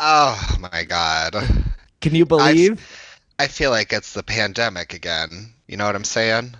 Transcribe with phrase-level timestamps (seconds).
[0.00, 1.34] Oh my god.
[2.00, 2.80] Can you believe?
[3.38, 5.54] I feel like it's the pandemic again.
[5.68, 6.56] You know what I'm saying?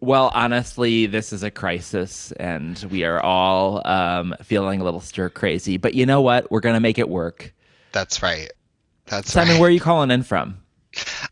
[0.00, 5.28] Well, honestly, this is a crisis, and we are all um, feeling a little stir
[5.30, 5.76] crazy.
[5.76, 6.50] But you know what?
[6.50, 7.52] We're gonna make it work.
[7.92, 8.50] That's right.
[9.06, 9.60] That's Simon, right.
[9.60, 10.58] where are you calling in from?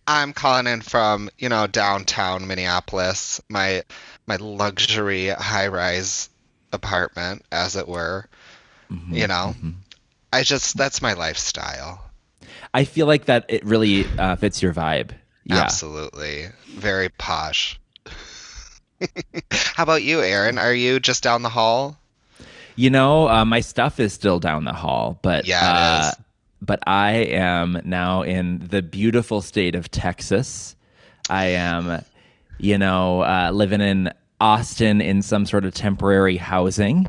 [0.07, 3.83] I'm calling in from, you know, downtown Minneapolis, my
[4.27, 6.29] my luxury high-rise
[6.73, 8.29] apartment, as it were.
[8.91, 9.55] Mm-hmm, You know,
[10.33, 12.11] I just that's my lifestyle.
[12.75, 15.13] I feel like that it really uh, fits your vibe.
[15.45, 15.63] Yeah.
[15.63, 16.47] Absolutely.
[16.69, 17.81] Very posh.
[19.51, 20.59] How about you, Aaron?
[20.59, 21.97] Are you just down the hall?
[22.75, 26.11] You know, uh, my stuff is still down the hall, but Yeah, uh,
[26.61, 30.77] but I am now in the beautiful state of Texas.
[31.31, 32.05] I am,
[32.59, 37.07] you know, uh, living in Austin in some sort of temporary housing.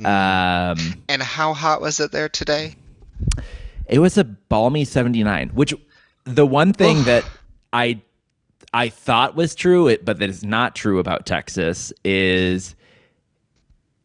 [0.00, 0.06] Mm.
[0.06, 2.76] Um, And how hot was it there today?
[3.86, 5.74] it was a balmy 79, which
[6.24, 7.24] the one thing that
[7.72, 8.00] I
[8.74, 12.74] I thought was true, it, but that is not true about Texas is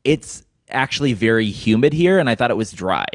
[0.03, 3.05] it's actually very humid here, and I thought it was dry.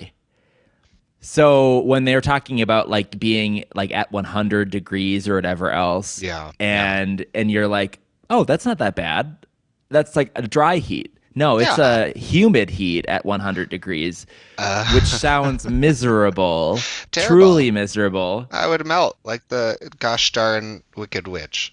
[1.21, 6.53] So when they're talking about like being like at 100 degrees or whatever else, Yeah,
[6.59, 7.99] and and you're like,
[8.31, 9.47] oh, that's not that bad.
[9.91, 11.17] That's like a dry heat.
[11.35, 12.07] No, it's Yeah.
[12.15, 14.27] a humid heat at 100 degrees,
[14.59, 16.79] Uh, which sounds miserable,
[17.11, 18.47] truly miserable.
[18.51, 21.73] I would melt like the gosh darn Wicked Witch.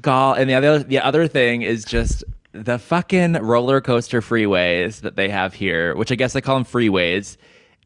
[0.00, 5.16] Gall, and the other the other thing is just the fucking roller coaster freeways that
[5.16, 7.36] they have here, which I guess I call them freeways.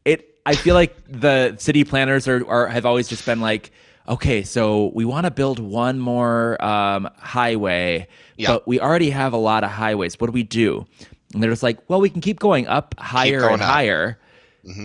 [0.05, 3.71] It I feel like the city planners are, are have always just been like,
[4.07, 8.47] okay, so we want to build one more um, highway, Yeah.
[8.53, 10.19] but we already have a lot of highways.
[10.19, 10.85] What do we do?
[11.33, 13.67] And they're just like, well, we can keep going up higher going and up.
[13.67, 13.73] Mm-hmm.
[13.73, 14.19] higher.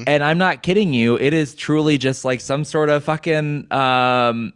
[0.06, 1.16] And I'm not kidding you.
[1.16, 4.52] It is truly just like some sort of fucking um,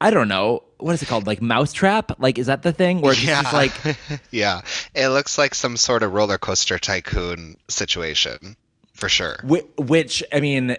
[0.00, 2.18] I don't know what is it called, like mousetrap?
[2.20, 3.72] Like is that the thing where it's just like
[4.32, 4.62] yeah,
[4.96, 8.56] it looks like some sort of roller coaster tycoon situation
[8.94, 9.36] for sure.
[9.44, 10.76] Whi- which I mean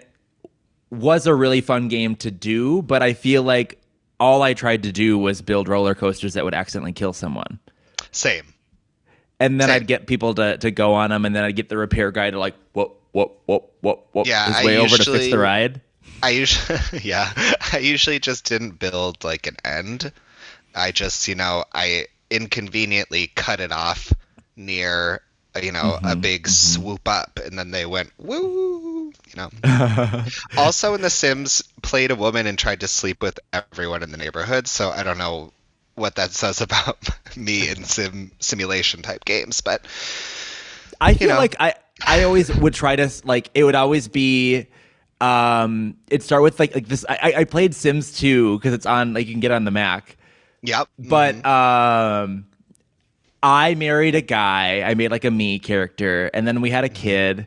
[0.94, 3.80] was a really fun game to do, but I feel like
[4.20, 7.58] all I tried to do was build roller coasters that would accidentally kill someone.
[8.12, 8.44] Same.
[9.40, 9.76] And then Same.
[9.76, 12.30] I'd get people to, to go on them, and then I'd get the repair guy
[12.30, 15.38] to like whoop whoop whoop whoop whoop Yeah, his I way over to fix the
[15.38, 15.80] ride.
[16.22, 17.30] I usually, yeah,
[17.72, 20.12] I usually just didn't build like an end.
[20.74, 24.12] I just, you know, I inconveniently cut it off
[24.56, 25.20] near,
[25.60, 28.93] you know, Mm-hmm, a big swoop up, and then they went woo,
[29.34, 30.24] you know.
[30.56, 34.16] also, in The Sims, played a woman and tried to sleep with everyone in the
[34.16, 34.66] neighborhood.
[34.68, 35.52] So I don't know
[35.94, 36.98] what that says about
[37.36, 39.84] me in sim simulation type games, but
[41.00, 41.36] I feel know.
[41.36, 41.74] like I
[42.06, 44.66] I always would try to like it would always be
[45.20, 49.14] um it'd start with like like this I, I played Sims 2 because it's on
[49.14, 50.16] like you can get it on the Mac.
[50.62, 50.88] yep.
[50.98, 52.46] But um
[53.42, 54.82] I married a guy.
[54.82, 57.46] I made like a me character and then we had a kid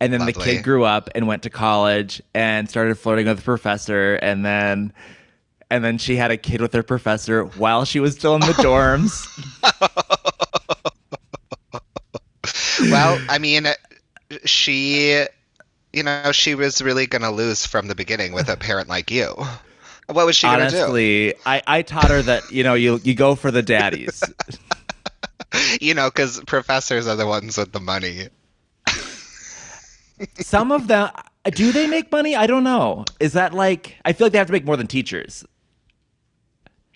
[0.00, 3.42] and then the kid grew up and went to college and started flirting with the
[3.42, 4.92] professor and then
[5.70, 8.46] and then she had a kid with her professor while she was still in the
[8.54, 9.26] dorms.
[12.90, 13.66] well, I mean,
[14.44, 15.24] she,
[15.92, 19.10] you know, she was really going to lose from the beginning with a parent like
[19.10, 19.34] you.
[20.06, 20.76] What was she going to do?
[20.78, 24.22] Honestly, I, I taught her that, you know, you you go for the daddies.
[25.80, 28.28] You know, because professors are the ones with the money.
[30.40, 31.10] Some of them
[31.50, 32.36] do they make money?
[32.36, 33.04] I don't know.
[33.20, 35.44] Is that like I feel like they have to make more than teachers.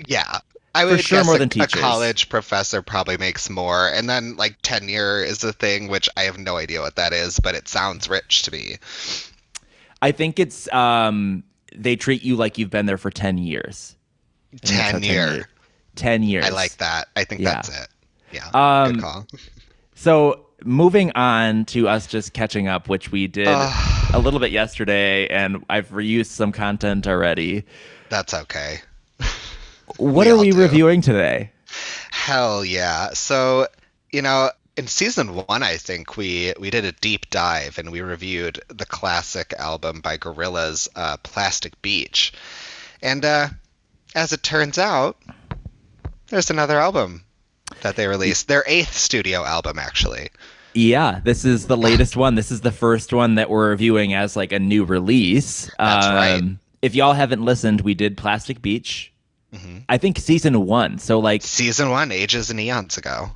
[0.07, 0.39] Yeah.
[0.75, 3.89] I would sure guess more a, than a college professor probably makes more.
[3.89, 7.39] And then, like, tenure is a thing, which I have no idea what that is,
[7.39, 8.77] but it sounds rich to me.
[10.01, 11.45] I think it's um
[11.75, 13.97] they treat you like you've been there for 10 years.
[14.53, 15.49] I think that's how Tenure.
[15.97, 16.45] 10 years.
[16.47, 17.09] I like that.
[17.17, 17.55] I think Yeah.
[17.55, 17.89] that's it.
[18.33, 18.49] Yeah.
[18.55, 19.27] Um, Good call.
[19.95, 25.27] So, moving on to us just catching up, which we did a little bit yesterday
[25.29, 27.65] and I've reused some content already.
[28.09, 28.81] That's okay.
[29.99, 30.59] What We are we do.
[30.59, 31.51] reviewing today?
[32.11, 33.11] Hell yeah.
[33.11, 33.67] So,
[34.11, 38.01] you know, in season one, I think we we did a deep dive and we
[38.01, 42.33] reviewed the classic album by Gorillaz, uh, "Plastic Beach,"
[43.03, 43.49] and uh,
[44.15, 45.19] as it turns out,
[46.29, 47.25] there's another album
[47.83, 48.49] that they released.
[48.49, 50.31] Their eighth studio album, actually.
[50.75, 52.35] Yeah, this is the latest one.
[52.35, 55.71] This is the first one that we're reviewing as like a new release.
[55.79, 56.43] That's right.
[56.81, 59.13] If y'all haven't listened, we did Plastic Beach.
[59.53, 59.79] Mm-hmm.
[59.89, 60.99] I think season one.
[60.99, 63.31] So like, Season one, ages and eons ago.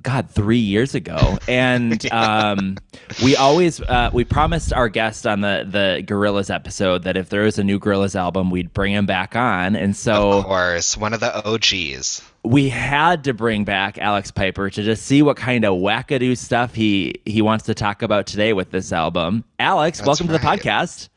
[0.00, 2.76] God, three years ago, and um,
[3.22, 7.42] we always uh, we promised our guest on the the Gorillaz episode that if there
[7.42, 11.14] was a new Gorillaz album, we'd bring him back on, and so of course, one
[11.14, 12.22] of the OGs.
[12.44, 16.74] We had to bring back Alex Piper to just see what kind of wackadoo stuff
[16.74, 19.44] he he wants to talk about today with this album.
[19.58, 21.08] Alex, That's welcome to the podcast.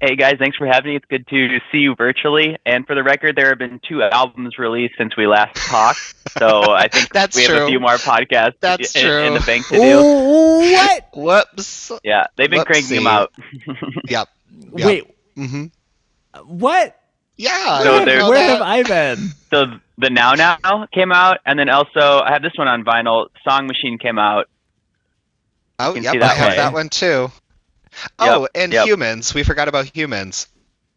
[0.00, 0.96] Hey guys, thanks for having me.
[0.96, 2.56] It's good to see you virtually.
[2.66, 6.14] And for the record, there have been two albums released since we last talked.
[6.38, 7.64] So I think That's we have true.
[7.64, 10.02] a few more podcasts That's in, in the bank to do.
[10.02, 11.08] What?
[11.14, 11.92] Whoops.
[12.02, 13.32] Yeah, they've been cranking them out.
[14.08, 14.28] Yep.
[14.74, 14.86] Yep.
[14.86, 15.64] Wait, hmm
[16.44, 17.00] what?
[17.38, 17.82] Yeah.
[17.82, 18.50] So I didn't know Where that.
[18.58, 19.28] have I been?
[19.50, 23.28] So the Now Now came out, and then also I have this one on vinyl.
[23.48, 24.48] Song Machine came out.
[25.78, 26.14] Oh, can yep.
[26.16, 26.56] I that have way.
[26.56, 27.06] that one too.
[27.06, 27.30] Yep,
[28.18, 28.86] Oh, and yep.
[28.86, 29.34] Humanz.
[29.34, 30.48] We forgot about Humanz.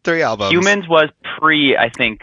[0.04, 0.52] Three albums.
[0.52, 1.08] Humanz was
[1.38, 2.22] pre, I think,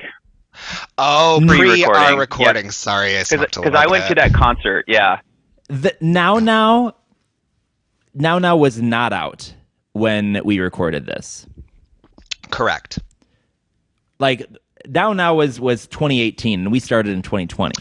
[0.98, 1.86] Oh, pre Pre-recording,
[2.18, 2.72] our yep.
[2.72, 4.86] Sorry, I because slept a because little I went to that concert.
[4.88, 5.20] Yeah,
[5.68, 6.96] The now now
[8.14, 9.54] now now was not out
[9.94, 11.46] when we recorded this.
[12.50, 13.00] Correct.
[14.20, 14.48] Like
[14.89, 17.75] now now was was 2018 and we started in 2020.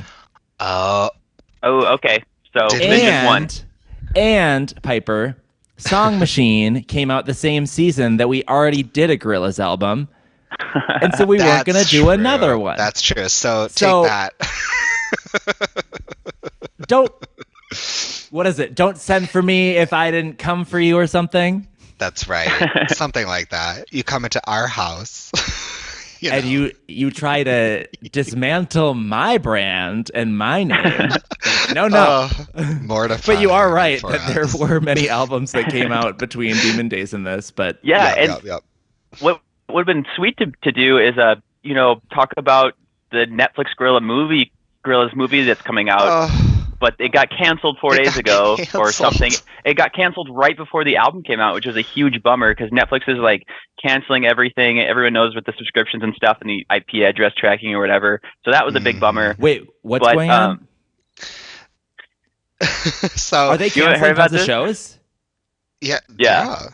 [0.61, 1.09] Oh, uh,
[1.63, 2.23] Oh, okay.
[2.57, 3.43] So Did then we- just one.
[3.43, 3.65] And
[4.73, 5.37] and Piper
[5.79, 10.09] Song Machine came out the same season that we already did a Gorillaz album.
[11.03, 12.77] And so we weren't going to that's do another one.
[12.79, 13.29] That's true.
[13.29, 15.77] So, So- take that.
[16.87, 17.13] Don't
[18.31, 18.75] What is it?
[18.75, 21.67] Don't send for me if I didn't come for you or something.
[21.99, 22.49] That's right.
[22.91, 23.93] Something like that.
[23.93, 25.31] You come into our house.
[26.27, 31.11] You and you you try to dismantle my brand and my name.
[31.75, 32.29] No, no.
[32.83, 36.55] Mortifying but you are right for that there were many albums that came out between
[36.57, 38.65] Demon Days and this, but yeah, Yep, and yep, yep.
[39.21, 42.75] what would have been sweet to, to do is uh you know talk about
[43.11, 44.53] the Netflix Gorilla movie
[44.85, 48.57] Gorilla's movie that's coming out, Oh, but it got canceled four It days got ago
[48.75, 49.37] or something.
[49.65, 52.71] It got canceled right before the album came out, which was a huge bummer because
[52.71, 53.45] Netflix is like
[53.83, 54.81] canceling everything.
[54.81, 58.21] Everyone knows with the subscriptions and stuff and the IP address tracking or whatever.
[58.45, 59.37] So that was a big bummer.
[59.39, 60.51] wait, what's but going on?
[60.51, 60.69] um,
[63.17, 64.47] so Are they canceling heard about tons of this?
[64.47, 64.99] shows?
[65.81, 66.69] yeah, Yeah.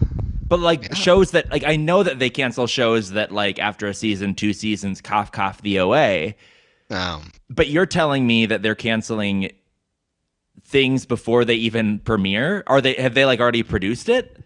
[0.48, 0.94] But like Yeah.
[0.94, 4.52] shows that like I know that they cancel shows that like after a season, two
[4.52, 6.34] seasons, cough cough the OA.
[6.90, 9.50] Um, But you're telling me that they're canceling
[10.64, 12.62] things before they even premiere?
[12.66, 14.36] Are they have they like already produced it?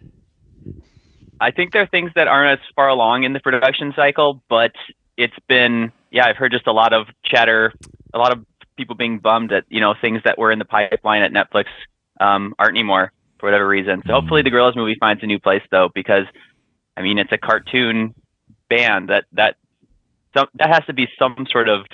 [1.39, 4.71] I think there are things that aren't as far along in the production cycle, but
[5.17, 7.73] it's been yeah, I've heard just a lot of chatter,
[8.13, 8.45] a lot of
[8.77, 11.65] people being bummed that you know things that were in the pipeline at Netflix
[12.19, 14.01] um, aren't anymore for whatever reason.
[14.05, 16.25] So hopefully the Gorillaz movie finds a new place though, because
[16.95, 18.15] I mean it's a cartoon
[18.69, 19.55] band that that
[20.35, 21.85] some, that has to be some sort of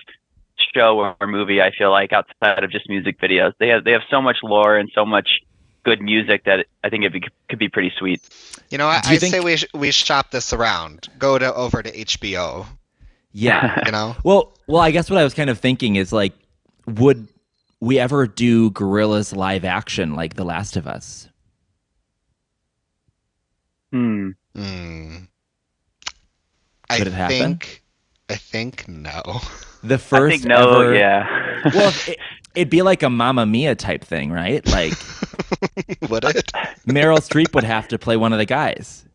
[0.74, 1.62] show or, or movie.
[1.62, 4.78] I feel like outside of just music videos, they have they have so much lore
[4.78, 5.28] and so much
[5.84, 8.22] good music that I think it be, could be pretty sweet.
[8.70, 11.10] you know, I, you I think- say we sh- we shop this around.
[11.20, 12.66] Go to over to HBO.
[13.34, 13.82] Yeah.
[13.86, 16.34] You know, Well, well, I guess what I was kind of thinking is like,
[16.86, 17.28] would
[17.80, 21.28] we ever do Gorillaz live action like The Last of Us?
[23.92, 24.30] Hmm.
[24.56, 25.18] Hmm.
[26.90, 27.38] Could I it happen?
[27.38, 27.84] think.
[28.30, 29.22] I think no.
[29.84, 30.96] The I first think no, ever.
[30.96, 31.62] yeah.
[31.74, 32.18] Well, it,
[32.56, 34.66] it'd be like a Mamma Mia type thing, right?
[34.68, 34.94] Like
[36.10, 36.52] Would it?
[36.88, 39.06] Meryl Streep would have to play one of the guys.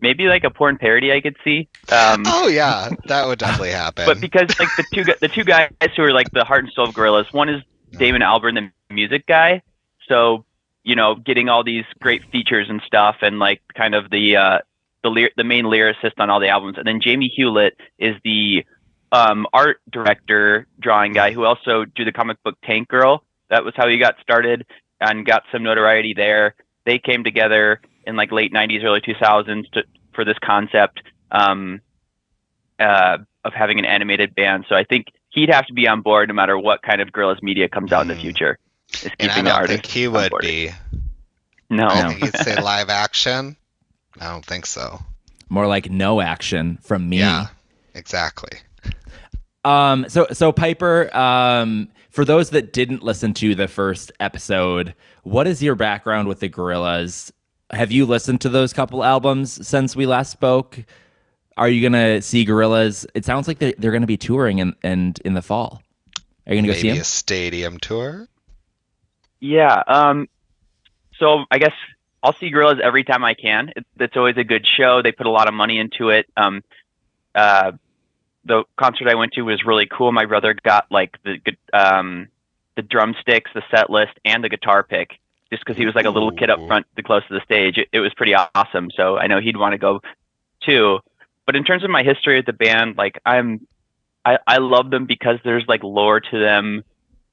[0.00, 1.68] maybe like a porn parody I could see.
[1.90, 4.06] Um, Oh yeah, that would definitely happen.
[4.06, 6.88] but because like the two the two guys who are like the heart and soul
[6.88, 8.54] of Gorillaz, one is Damon Albarn,
[8.88, 9.62] the music guy.
[10.08, 10.44] So
[10.84, 14.58] you know, getting all these great features and stuff, and like kind of the uh,
[15.04, 18.64] the the main lyricist on all the albums, and then Jamie Hewlett is the
[19.12, 23.22] um, art director, drawing guy who also drew the comic book Tank Girl.
[23.50, 24.66] That was how he got started
[25.00, 26.54] and got some notoriety there.
[26.86, 31.80] They came together in like late '90s, early 2000s to, for this concept um,
[32.80, 34.64] uh, of having an animated band.
[34.68, 37.42] So I think he'd have to be on board no matter what kind of Gorillaz
[37.42, 38.20] media comes out in the Mhm.
[38.22, 38.58] future.
[39.02, 40.70] Is and I the don't artist think he would be.
[41.70, 41.86] No.
[41.88, 43.56] I think he'd say live action.
[44.20, 45.00] I don't think so.
[45.48, 47.18] More like no action from me.
[47.18, 47.46] Yeah,
[47.94, 48.58] exactly.
[49.64, 55.46] Um, so so Piper, um, for those that didn't listen to the first episode, what
[55.46, 57.30] is your background with the Gorillaz?
[57.70, 60.84] Have you listened to those couple albums since we last spoke?
[61.56, 63.06] Are you gonna see Gorillaz?
[63.14, 65.82] It sounds like they're, they're gonna be touring and and in the fall.
[66.46, 67.00] Are you gonna go see them?
[67.00, 68.28] a stadium tour.
[69.38, 69.82] Yeah.
[69.86, 70.28] Um,
[71.18, 71.74] so I guess
[72.22, 73.72] I'll see Gorillaz every time I can.
[73.76, 75.02] It, it's always a good show.
[75.02, 76.26] They put a lot of money into it.
[76.36, 76.62] Um,
[77.34, 77.72] uh,
[78.44, 80.12] the concert I went to was really cool.
[80.12, 81.38] My brother got like the
[81.72, 82.28] um,
[82.76, 85.18] the drumsticks, the set list, and the guitar pick.
[85.50, 87.76] Just because he was like a little kid up front, the close to the stage,
[87.76, 88.90] it, it was pretty awesome.
[88.96, 90.00] So I know he'd want to go
[90.66, 91.00] too.
[91.44, 93.66] But in terms of my history with the band, like I'm,
[94.24, 96.84] I, I love them because there's like lore to them.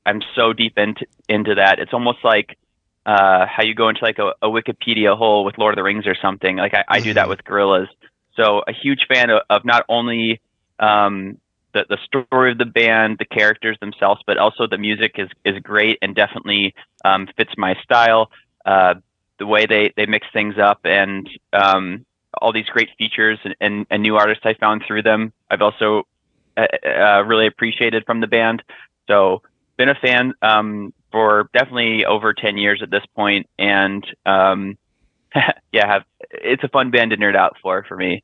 [0.06, 1.80] I'm so deep into into that.
[1.80, 2.58] It's almost like
[3.06, 6.06] uh, how you go into like a, a Wikipedia hole with Lord of the Rings
[6.06, 6.58] or something.
[6.58, 7.30] Like I, I do that Mhm.
[7.30, 7.88] with Gorillaz.
[8.36, 10.42] So a huge fan of, of not only
[10.80, 11.38] um,
[11.74, 15.60] the the story of the band, the characters themselves, but also the music is is
[15.60, 16.74] great and definitely
[17.06, 18.32] um, fits my style.
[18.66, 18.96] Uh,
[19.38, 22.06] the way they they mix things up and um,
[22.42, 25.34] all these great features and, and, and new artists I found through them.
[25.50, 26.08] I've also
[26.56, 28.62] uh, uh, really appreciated from the band.
[29.08, 29.42] So
[29.78, 34.78] been a fan um, for definitely over 10 years at this point and um,
[35.72, 38.24] yeah have it's a fun band to nerd out for for me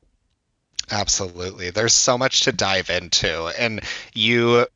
[0.90, 1.70] Absolutely.
[1.70, 3.46] There's so much to dive into.
[3.58, 3.80] And
[4.14, 4.66] you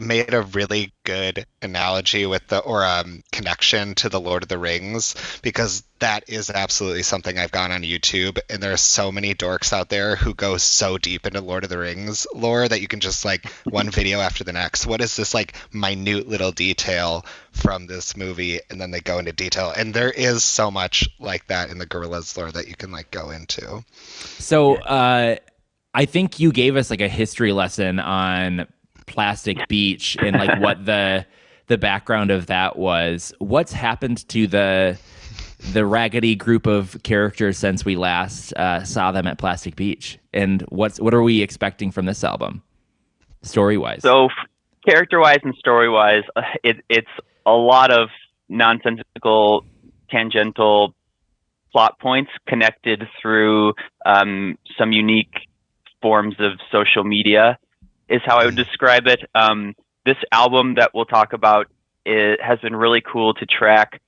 [0.00, 4.58] made a really good analogy with the or um connection to the Lord of the
[4.58, 9.34] Rings because that is absolutely something I've gone on YouTube and there are so many
[9.34, 12.88] dorks out there who go so deep into Lord of the Rings lore that you
[12.88, 14.86] can just like one video after the next.
[14.86, 19.32] What is this like minute little detail from this movie and then they go into
[19.32, 22.90] detail and there is so much like that in the Gorillaz lore that you can
[22.90, 23.84] like go into.
[24.38, 25.36] So uh,
[25.94, 28.66] I think you gave us like a history lesson on
[29.06, 31.24] Plastic Beach and like what the
[31.66, 33.32] the background of that was.
[33.38, 34.98] What's happened to the
[35.72, 40.62] the raggedy group of characters since we last uh, saw them at Plastic Beach, and
[40.62, 42.62] what's what are we expecting from this album,
[43.42, 44.02] story wise?
[44.02, 44.28] So,
[44.86, 46.24] character wise and story wise,
[46.64, 47.08] it, it's
[47.46, 48.08] a lot of
[48.48, 49.64] nonsensical,
[50.10, 50.94] tangential
[51.72, 53.74] plot points connected through
[54.04, 55.34] um, some unique
[56.04, 57.58] forms of social media,
[58.10, 59.20] is how I would describe it.
[59.34, 61.68] Um, this album that we'll talk about
[62.04, 64.02] it has been really cool to track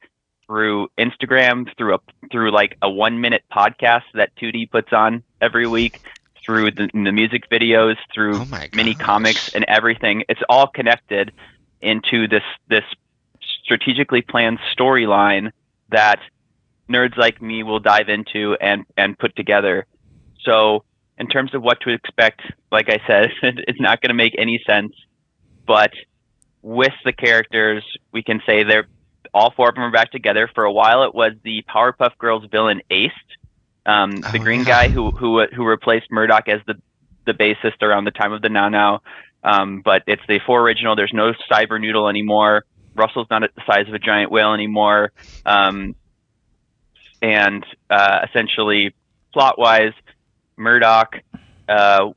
[0.46, 1.98] through Instagram, through a
[2.30, 6.02] through like a one minute podcast that 2D puts on every week,
[6.44, 10.22] through the, the music videos, through Oh mini comics and everything.
[10.28, 11.32] It's all connected
[11.80, 12.84] into this this
[13.64, 15.50] strategically planned storyline
[15.88, 16.20] that
[16.90, 19.86] nerds like me will dive into and and put together.
[20.42, 20.84] So,
[21.18, 24.60] in terms of what to expect, like I said, it's not going to make any
[24.66, 24.92] sense,
[25.66, 25.90] but
[26.62, 28.88] with the characters, we can say they're
[29.34, 30.48] all four of them are back together.
[30.54, 33.10] For a while, it was the Powerpuff Girls villain Ace,
[33.84, 34.64] um, the Oh, green yeah.
[34.64, 36.74] guy who who who replaced Murdoc as the
[37.26, 39.00] the bassist around the time of the Now Now.
[39.42, 40.96] Um, but it's the four original.
[40.96, 42.64] There's no Cyborg Noodle anymore.
[42.94, 45.12] Russell's not at the size of a giant whale anymore.
[45.44, 45.94] Um,
[47.22, 48.94] and uh, essentially,
[49.32, 49.92] plot wise,
[50.56, 51.16] Murdoc
[51.68, 52.10] uh,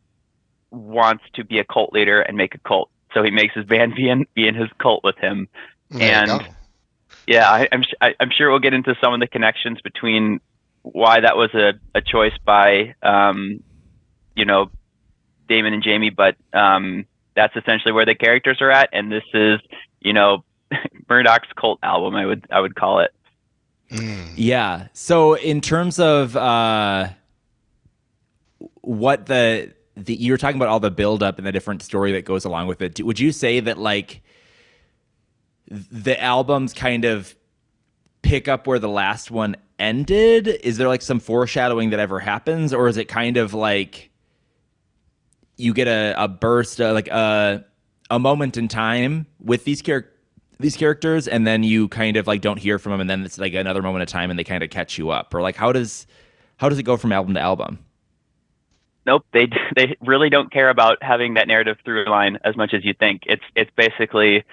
[0.72, 2.90] wants to be a cult leader and make a cult.
[3.14, 5.48] So he makes his band be in, be in his cult with him.
[5.90, 6.48] There And-
[7.28, 10.40] Yeah, I, I'm s- I, I'm sure we'll get into some of the connections between
[10.84, 13.62] why that was a, a choice by um,
[14.36, 14.70] you know
[15.48, 17.06] Damon and Jamie, but um,
[17.36, 19.60] that's essentially where the characters are at, and this is
[20.00, 20.44] you know
[21.10, 22.16] Murdoc's cult album.
[22.16, 23.12] I would I would call it.
[23.92, 24.34] Mm.
[24.36, 24.88] Yeah.
[24.94, 27.10] So in terms of uh,
[28.82, 32.26] what the the you were talking about all the buildup and the different story that
[32.26, 33.02] goes along with it.
[33.04, 34.22] Would you say that like
[35.70, 37.36] the albums kind of
[38.22, 40.48] pick up where the last one ended?
[40.48, 44.10] Is there like some foreshadowing that ever happens, or is it kind of like
[45.58, 47.66] you get a, a burst, uh, like a
[48.10, 50.16] a moment in time with these characters?
[50.62, 53.38] these characters and then you kind of like don't hear from them and then it's
[53.38, 55.72] like another moment of time and they kind of catch you up or like how
[55.72, 56.06] does
[56.58, 57.80] how does it go from album to album
[59.10, 62.86] Nope, they they really don't care about having that narrative through line as much as
[62.86, 63.24] you think.
[63.26, 64.44] It's it's basically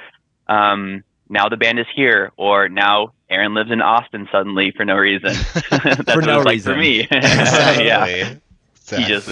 [0.48, 4.96] um, now the band is here, or now Aaron lives in Austin suddenly for no
[4.96, 5.34] reason.
[5.70, 6.78] That's For what no it's like for reason.
[6.78, 7.06] me.
[7.10, 9.02] yeah, Exactly.
[9.02, 9.28] he just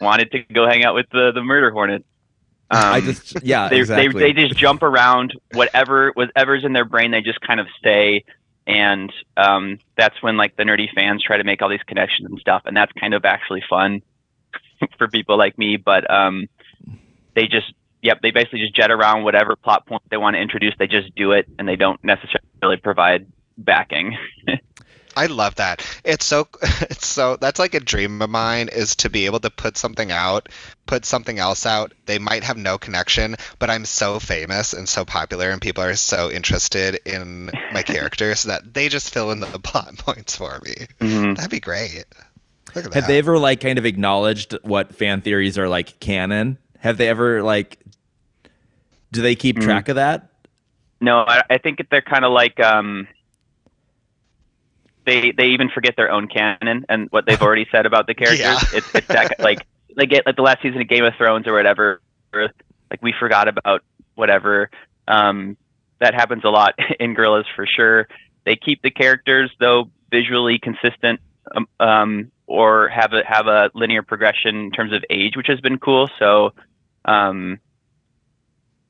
[0.00, 2.04] wanted to go hang out with the the murder hornet.
[2.70, 6.86] Um, i just yeah they, exactly they they just jump around whatever whatever's in their
[6.86, 8.24] brain they just kind of stay
[8.66, 12.38] and um, that's when like the nerdy fans try to make all these connections and
[12.38, 14.00] stuff and that's kind of actually fun
[14.98, 16.48] for people like me but um,
[17.34, 20.74] they just yep they basically just jet around whatever plot point they want to introduce
[20.78, 23.26] they just do it and they don't necessarily provide
[23.58, 24.16] backing
[25.16, 25.86] I love that.
[26.04, 29.50] It's so it's so that's like a dream of mine is to be able to
[29.50, 30.48] put something out,
[30.86, 31.92] put something else out.
[32.06, 35.96] They might have no connection, but I'm so famous and so popular and people are
[35.96, 40.86] so interested in my characters that they just fill in the plot points for me.
[41.00, 41.36] Mhm.
[41.36, 42.04] That'd be great.
[42.74, 43.08] Look at have that.
[43.08, 47.42] they ever like kind of acknowledged what fan theories are like canon have they ever
[47.42, 47.78] like
[49.12, 49.62] do they keep Mm.
[49.62, 50.28] track of that
[51.00, 53.06] No, I, I think they're kind of like um,
[55.04, 58.40] they they even forget their own canon and what they've already said about the characters.
[58.40, 58.58] Yeah.
[58.72, 61.52] It's it's that like they get like the last season of Game of Thrones or
[61.52, 62.00] whatever.
[62.32, 62.48] or,
[62.90, 63.82] Like we forgot about
[64.14, 64.70] whatever.
[65.08, 65.56] Um,
[66.00, 68.08] that happens a lot in Gorillaz for sure.
[68.44, 71.20] They keep the characters though visually consistent,
[71.54, 75.60] um, um, or have a have a linear progression in terms of age, which has
[75.60, 76.08] been cool.
[76.18, 76.52] So,
[77.04, 77.58] um,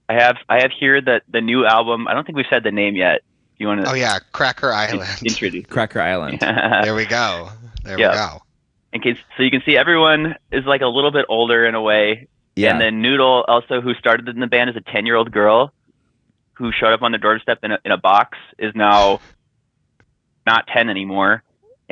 [0.09, 2.09] I have I have here that the new album.
[2.09, 3.21] I don't think we've said the name yet.
[3.59, 5.09] You want to Oh yeah, Cracker Island.
[5.25, 5.67] introduce?
[5.67, 6.39] Cracker Island.
[6.83, 7.51] There we go.
[7.85, 8.09] There Yeah.
[8.11, 8.43] we go.
[8.93, 11.81] in case so you can see everyone is like a little bit older in a
[11.81, 12.71] way Yeah.
[12.73, 15.73] and then noodle also who started in the band as a 10 year old girl
[16.55, 19.21] who showed up on the doorstep in a, in a box is now
[20.47, 21.43] not 10 anymore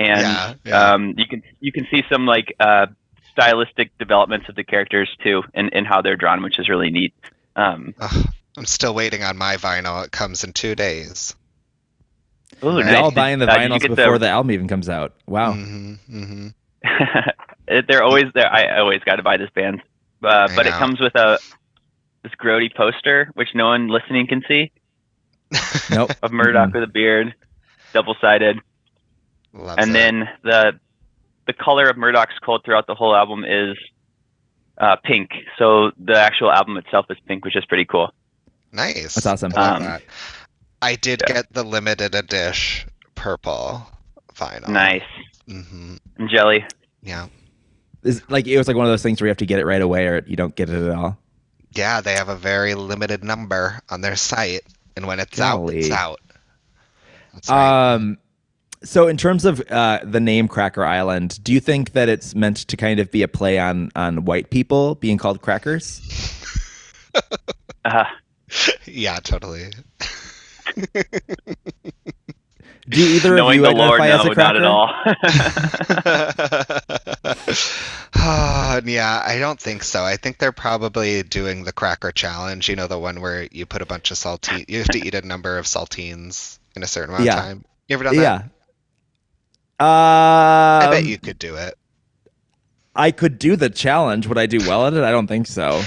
[0.01, 0.93] and Yeah, yeah.
[0.95, 2.87] um you can you can see some like uh
[3.33, 7.15] stylistic developments of the characters too and, and how they're drawn which is really neat
[7.57, 8.27] um Ugh,
[8.57, 10.05] I'm still waiting on my vinyl.
[10.05, 11.35] It comes in two days.
[12.65, 12.97] ooh, You're nice.
[12.97, 15.15] all buying the Uh, vinyls get before the album even comes out.
[15.27, 15.53] Wow.
[15.55, 16.49] hmm hmm
[17.89, 18.51] they're always there.
[18.53, 19.83] I always got to buy this band,
[20.25, 21.39] uh, I but it comes with a
[22.25, 24.73] this grody poster, which no one listening can see,
[25.91, 26.13] Nope.
[26.23, 26.75] of Murdoc Mm-mm.
[26.75, 27.35] with a beard,
[27.95, 28.59] double sided,
[29.53, 29.93] Loves and it.
[29.95, 30.81] then the
[31.47, 33.77] the color of Murdoc's coat throughout the whole album is
[34.79, 35.31] uh, pink.
[35.59, 38.13] So the actual album itself is pink, which is pretty cool.
[38.73, 39.15] nice.
[39.15, 39.53] That's awesome.
[39.57, 40.03] I Um, that.
[40.83, 41.35] I did yeah.
[41.35, 43.87] get the limited edition purple
[44.35, 44.69] vinyl.
[44.69, 45.03] Nice
[45.47, 46.65] hmm and jelly.
[47.03, 47.27] Yeah.
[48.03, 49.67] Is like it was like one of those things where you have to get it
[49.67, 51.19] right away or you don't get it at all.
[51.73, 54.63] Yeah, they have a very limited number on their site,
[54.97, 56.21] and when it's out, it's out.
[57.35, 57.95] That's right.
[57.95, 58.19] Um,
[58.83, 62.59] so in terms of uh, the name Cracker Island, do you think that it's meant
[62.69, 66.01] to kind of be a play on on white people being called crackers?
[67.85, 68.05] Uh,
[68.87, 69.71] yeah, totally.
[72.89, 74.35] Do either of you the Lord, identify as no, a cracker?
[74.35, 74.91] not at all.
[78.17, 80.03] Ah, yeah, I don't think so.
[80.03, 82.69] I think they're probably doing the cracker challenge.
[82.69, 84.65] You know, the one where you put a bunch of saltine.
[84.69, 87.39] You have to eat a number of saltines in a certain amount Yeah.
[87.39, 87.65] of time.
[87.87, 88.23] You ever done that?
[88.23, 88.43] Yeah.
[89.81, 91.75] Uh, I bet you could do it.
[92.95, 94.27] I could do the challenge.
[94.27, 95.03] Would I do well at it?
[95.03, 95.83] I don't think so.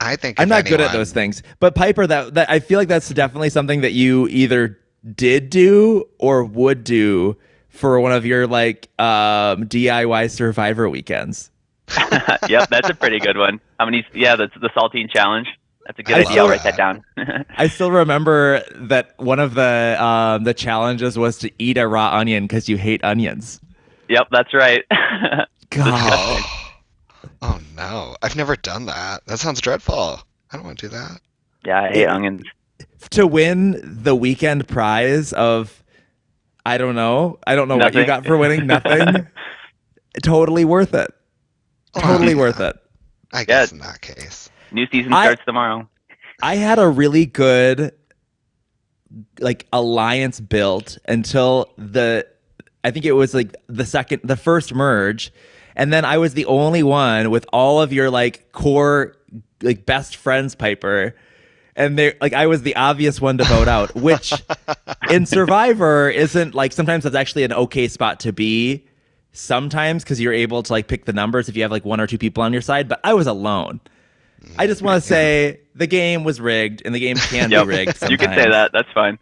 [0.00, 1.42] I think I'm if not good at those things.
[1.60, 4.78] But Piper, that that I feel like that's definitely something that you either
[5.14, 7.36] did do or would do
[7.68, 11.50] for one of your like um, DIY Survivor weekends.
[12.48, 13.60] yep, that's a pretty good one.
[13.78, 14.04] How many?
[14.12, 15.46] Yeah, that's the saltine challenge.
[15.86, 16.42] That's a good I idea.
[16.42, 17.02] I'll write that that.
[17.16, 17.44] down.
[17.56, 22.10] I still remember that one of the um, the challenges was to eat a raw
[22.16, 23.60] onion because you hate onions.
[24.08, 24.82] yep, that's right.
[25.70, 26.42] God.
[27.42, 29.24] Oh no, I've never done that.
[29.26, 30.20] That sounds dreadful.
[30.50, 31.20] I don't want to do that.
[31.64, 32.42] yeah, I hate onions.
[33.10, 35.82] to win the weekend prize of
[36.64, 37.38] I don't know.
[37.46, 39.28] I don't know what you got for winning nothing.
[40.24, 41.12] totally worth it.
[41.96, 42.76] Totally worth it.
[43.32, 44.50] I guess in that case.
[44.76, 45.88] New season I- starts tomorrow.
[46.42, 47.92] I had a really good
[49.40, 52.26] like alliance built until the
[52.84, 55.32] I think it was like the second the first merge
[55.76, 59.16] and then I was the only one with all of your like core
[59.62, 61.16] like best friends Piper
[61.74, 64.34] and they like I was the obvious one to vote out which
[65.10, 68.84] in Survivor isn't like sometimes that's actually an okay spot to be
[69.32, 72.06] sometimes cuz you're able to like pick the numbers if you have like one or
[72.06, 73.80] two people on your side but I was alone.
[74.58, 77.66] I just want to say the game was rigged and the game can Yep.
[77.66, 78.10] be rigged sometimes.
[78.10, 78.72] You can say that.
[78.72, 79.18] That's fine.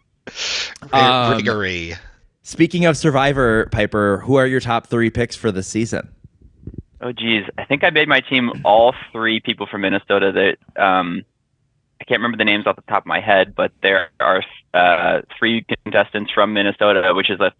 [0.93, 1.97] Um, Riggery.
[2.43, 6.09] Speaking of Survivor, Piper, who are your top three picks for this season?
[7.01, 7.43] Oh, geez.
[7.57, 11.23] I think I made my team all three people from Minnesota that um,
[11.99, 15.21] I can't remember the names off the top of my head, but there are uh,
[15.37, 17.51] three contestants from Minnesota, which is a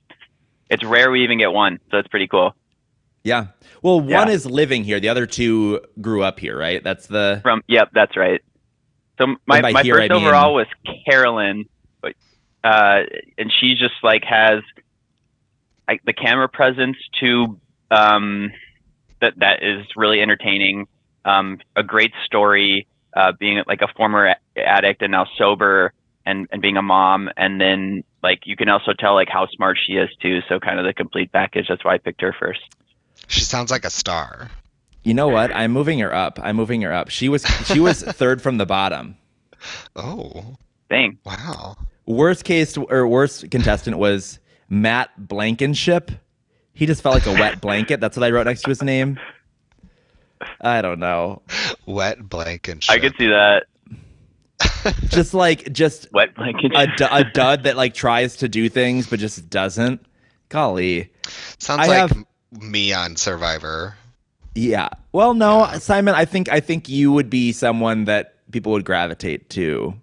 [0.70, 2.56] it's rare we even get one, so it's pretty cool.
[3.26, 3.48] Yeah.
[3.82, 4.34] Well, one Yeah.
[4.34, 5.00] is living here.
[5.00, 6.82] The other two grew up here, right?
[6.84, 8.42] That's the From yep, that's right.
[9.18, 10.68] So my my here, first I mean- overall was
[11.10, 11.66] Carolyn,
[12.02, 12.14] but
[12.64, 13.02] uh,
[13.38, 14.62] and she just like has
[15.88, 17.60] like the camera presence to
[17.90, 18.52] um,
[19.22, 20.88] that that is really entertaining.
[21.26, 22.86] Um, a great story,
[23.16, 25.94] uh, being like a former addict and now sober,
[26.28, 29.80] and and being a mom, and then like you can also tell like how smart
[29.84, 30.42] she is too.
[30.48, 31.66] So kind of the complete package.
[31.70, 32.62] That's why I picked her first.
[33.28, 34.50] She sounds like a star.
[35.04, 35.56] You know what?
[35.56, 36.40] I'm moving her up.
[36.42, 37.10] I'm moving her up.
[37.10, 39.18] She was she was third from the bottom.
[39.96, 40.56] Oh,
[40.90, 41.18] Dang.
[41.26, 41.76] wow.
[42.06, 46.12] Worst case or worst contestant was Matt Blankenship.
[46.74, 48.00] He just felt like a wet blanket.
[48.02, 49.20] That's what I wrote next to his name.
[50.62, 51.42] I don't know.
[51.86, 52.86] Wet blanket.
[52.90, 53.64] I could see that.
[55.08, 56.72] just like just Wet blanket.
[56.76, 60.06] a, dud that like tries to do things but just doesn't.
[60.50, 61.12] Golly.
[61.58, 63.96] Sounds I like have- m- me on Survivor.
[64.54, 64.90] Yeah.
[65.12, 69.50] Well, no, Simon, I think I think you would be someone that people would gravitate
[69.52, 69.94] to.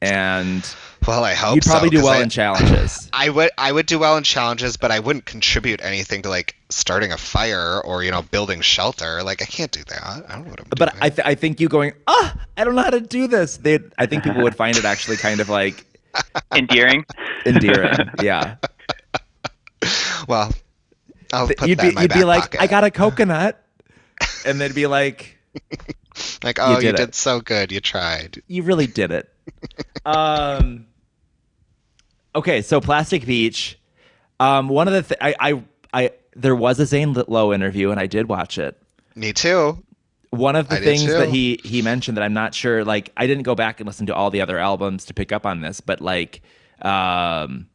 [0.00, 0.64] And
[1.08, 3.10] Well, I hope you'd probably so, do 'cause well I, in challenges.
[3.12, 6.54] I would I would do well in challenges, but I wouldn't contribute anything to like
[6.70, 9.22] starting a fire or you know building shelter.
[9.24, 10.24] Like I can't do that.
[10.28, 11.02] I don't know what I'm But doing.
[11.02, 13.56] I, th- I think you going, ah, I don't know how to do this.
[13.56, 15.84] They, I think people would find it actually kind of like
[16.54, 17.04] endearing.
[17.44, 18.08] endearing.
[18.22, 18.54] Yeah,
[20.28, 20.52] well,
[21.32, 22.62] I'll put you'd that be, in my you'd back be like, pocket.
[22.62, 23.62] I got a coconut,
[24.46, 25.38] and they'd be like,
[26.42, 27.72] like oh you, did did so good.
[27.72, 28.42] You tried.
[28.46, 29.32] you really did it.
[30.06, 30.86] um,
[32.34, 33.78] okay, so Plastic Beach.
[34.40, 35.62] Um, one of the th- I, I,
[35.92, 38.80] I, there was a Zane Lowe interview, and I did watch it.
[39.16, 39.82] Me too.
[40.30, 43.26] one of the I things that he he mentioned that I'm not sure like I
[43.26, 45.80] didn't go back and listen to all the other albums to pick up on this
[45.80, 46.42] but like
[46.82, 47.66] um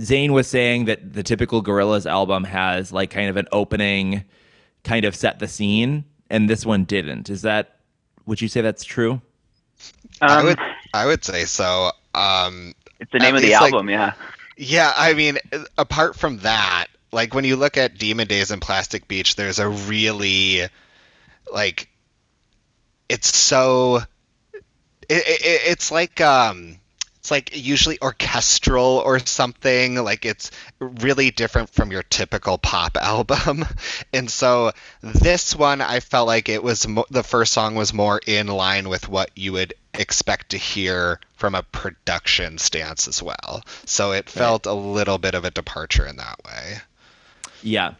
[0.00, 4.24] Zane was saying that the typical Gorillaz album has like kind of an opening
[4.84, 7.76] kind of set the scene and this one didn't is that
[8.26, 9.20] would you say that's true
[10.22, 10.58] I Um, would
[10.94, 11.92] I would say so.
[12.14, 14.12] Um, it's the name of the least, like- album, yeah.
[14.56, 15.38] Yeah, I mean,
[15.78, 19.68] apart from that, like when you look at Demon Days and Plastic Beach, there's a
[19.68, 20.66] really,
[21.52, 21.88] like,
[23.08, 23.98] it's so,
[24.52, 24.62] it,
[25.08, 26.79] it, it's like, um,
[27.30, 29.94] it's like usually orchestral or something.
[30.02, 33.64] Like it's really different from your typical pop album,
[34.12, 38.20] and so this one I felt like it was mo- the first song was more
[38.26, 43.62] in line with what you would expect to hear from a production stance as well.
[43.86, 46.78] So it felt a little bit of a departure in that way.
[47.62, 47.94] yeah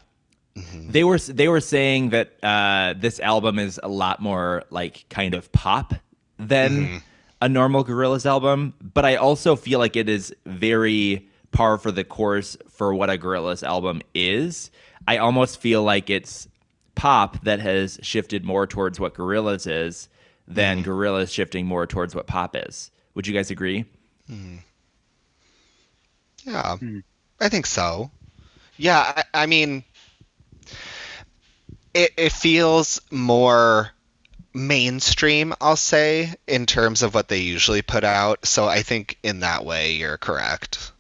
[0.56, 0.90] Mm-hmm.
[0.90, 5.34] they were they were saying that uh, this album is a lot more like kind
[5.34, 5.94] of pop
[6.40, 6.96] than Mm-hmm.
[7.40, 12.04] A normal Gorillaz album, but I also feel like it is very par for the
[12.04, 14.70] course for what a Gorillaz album is.
[15.08, 16.48] I almost feel like it's
[16.94, 20.08] pop that has shifted more towards what Gorillaz is
[20.46, 20.90] than Mm-hmm.
[20.90, 22.90] Gorillaz shifting more towards what pop is.
[23.14, 23.84] Would you guys agree?
[26.44, 26.76] Yeah,
[27.40, 28.10] I think so.
[28.76, 29.84] Yeah, I, I mean,
[31.94, 33.90] it it feels more
[34.52, 38.46] mainstream, I'll say, in terms of what they usually put out.
[38.46, 40.92] So I think in that way, you're correct.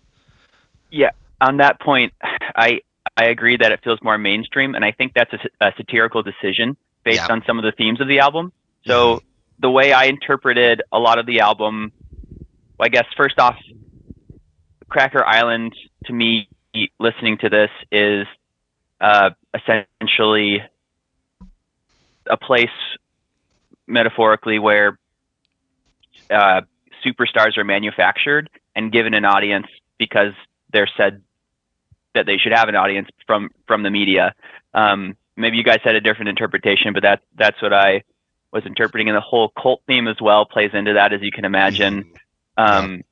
[0.90, 1.10] Yeah,
[1.40, 2.80] on that point, I
[3.16, 6.76] I agree that it feels more mainstream, and I think that's a, a satirical decision
[7.04, 7.32] based Yeah.
[7.32, 8.52] on some of the themes of the album.
[8.86, 9.22] So
[9.58, 11.92] the way I interpreted a lot of the album,
[12.78, 13.56] well, I guess first off,
[14.88, 15.74] Cracker Island
[16.06, 16.48] to me,
[16.98, 18.26] listening to this is
[19.00, 20.62] uh, essentially
[22.26, 22.68] a place
[23.90, 24.98] metaphorically where
[26.30, 26.62] uh,
[27.04, 29.66] superstars are manufactured and given an audience
[29.98, 30.32] because
[30.72, 31.22] they're said
[32.14, 34.34] that they should have an audience from from the media.
[34.74, 38.02] Um, maybe you guys had a different interpretation, but that that's what I
[38.52, 41.44] was interpreting, and the whole cult theme as well plays into that, as you can
[41.44, 42.12] imagine.
[42.56, 43.04] Um,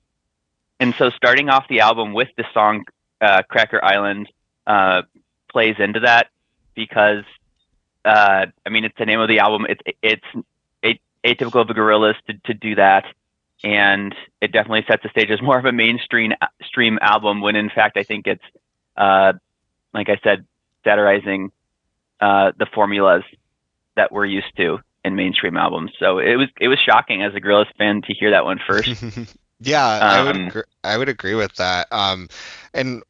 [0.80, 2.84] And so, starting off the album with the song
[3.20, 4.28] uh, "Cracker Island"
[4.66, 5.02] uh,
[5.50, 6.28] plays into that
[6.74, 7.24] because,
[8.04, 9.66] uh, I mean, it's the name of the album.
[9.68, 10.24] It's it's
[11.24, 13.04] atypical of the Gorillaz to, to do that,
[13.62, 16.32] and it definitely sets the stage as more of a mainstream
[16.64, 17.40] stream album.
[17.40, 18.44] When in fact, I think it's,
[18.96, 19.32] uh,
[19.92, 20.46] like I said,
[20.84, 21.50] satirizing
[22.20, 23.24] uh, the formulas
[23.96, 25.92] that we're used to in mainstream albums.
[25.98, 28.96] So it was it was shocking as a Gorillaz fan to hear that one first.
[29.60, 31.88] yeah, I would Um, agree, I would agree with that.
[31.92, 32.28] Um,
[32.74, 33.02] and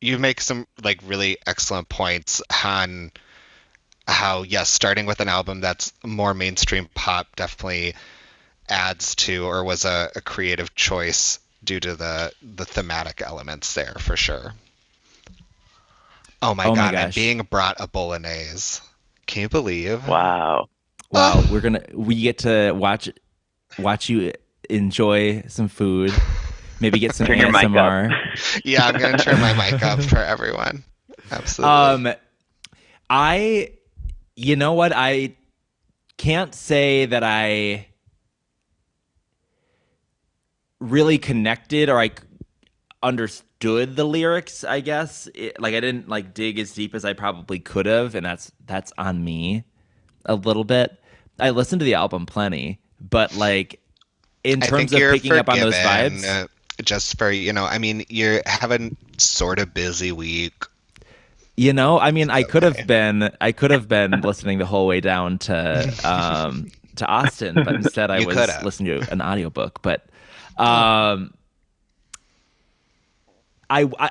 [0.00, 3.12] you make some like really excellent points on
[4.06, 7.94] how yes, starting with an album that's more mainstream pop definitely
[8.68, 13.94] adds to or was a, a creative choice due to the the thematic elements there
[13.98, 14.54] for sure.
[16.40, 18.80] Oh my Oh my god, I'm being brought a bolognese.
[19.26, 20.06] Can you believe?
[20.06, 20.68] wow.
[21.10, 23.10] Wow, we're gonna we get to watch
[23.78, 24.32] watch you
[24.70, 26.10] enjoy some food,
[26.80, 27.70] maybe get some Turn your mic up.
[27.70, 28.10] ASMR.
[28.64, 30.84] Yeah, I'm gonna turn my mic up for everyone.
[31.30, 32.08] Absolutely.
[32.08, 32.14] Um,
[33.10, 33.72] I,
[34.44, 34.92] you know what?
[34.94, 35.36] I
[36.16, 37.88] can't say that I
[40.80, 42.10] really connected or I
[43.02, 44.64] understood the lyrics.
[44.64, 48.14] I guess it, like I didn't like dig as deep as I probably could have,
[48.14, 49.64] and that's that's on me
[50.24, 50.98] a little bit.
[51.38, 53.80] I listened to the album plenty, but like
[54.44, 56.24] in terms of picking up on those vibes.
[56.24, 56.46] uh,
[56.82, 60.64] just for you know, I mean, you're having sort of busy week.
[61.62, 64.88] You know, I mean, I could have been, I could have been listening the whole
[64.88, 69.80] way down to, um, to Austin, but instead I was listening to an audiobook.
[69.80, 70.04] But
[70.58, 71.34] um,
[73.70, 74.10] I, I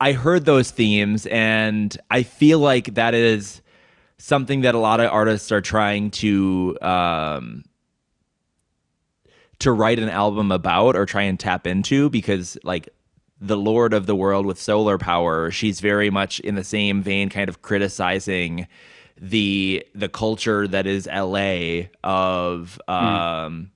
[0.00, 3.60] I heard those themes, and I feel like that is
[4.16, 7.64] something that a lot of artists are trying to um,
[9.58, 12.88] to write an album about or try and tap into because like
[13.40, 17.28] the Lorde of the world with solar power she's very much in the same vein
[17.28, 18.66] kind of criticizing
[19.20, 23.70] the the culture that is LA of um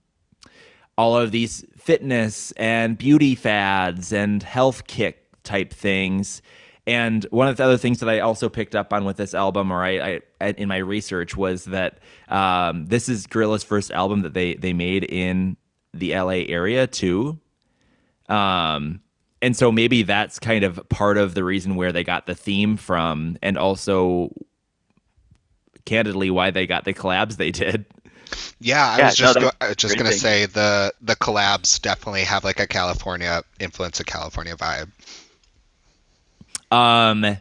[0.96, 6.40] all of these fitness and beauty fads and health kick type things
[6.86, 9.72] and one of the other things that I also picked up on with this album,
[9.72, 11.98] or I, I in my research, was that
[12.28, 15.56] um, this is Gorilla's first album that they they made in
[15.94, 17.38] the LA area too.
[18.28, 19.00] Um,
[19.44, 22.76] and so maybe that's kind of part of the reason where they got the theme
[22.76, 24.30] from, and also,
[25.84, 27.84] candidly, why they got the collabs they did.
[28.58, 30.18] Yeah, I Yeah, was just that's go- I was just gonna thing.
[30.18, 34.90] say the the collabs definitely have like a California influence, a California vibe.
[36.70, 37.36] Um,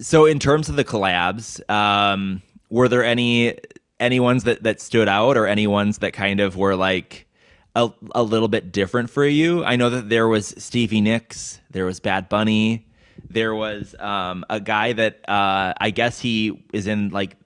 [0.00, 3.58] so in terms of the collabs, um, were there any
[4.00, 7.26] any ones that that stood out, or any ones that kind of were like
[7.74, 9.64] a a little bit different for you?
[9.64, 12.86] I know that there was Stevie Nicks, there was Bad Bunny,
[13.30, 17.36] there was um, a guy that uh, I guess he is in like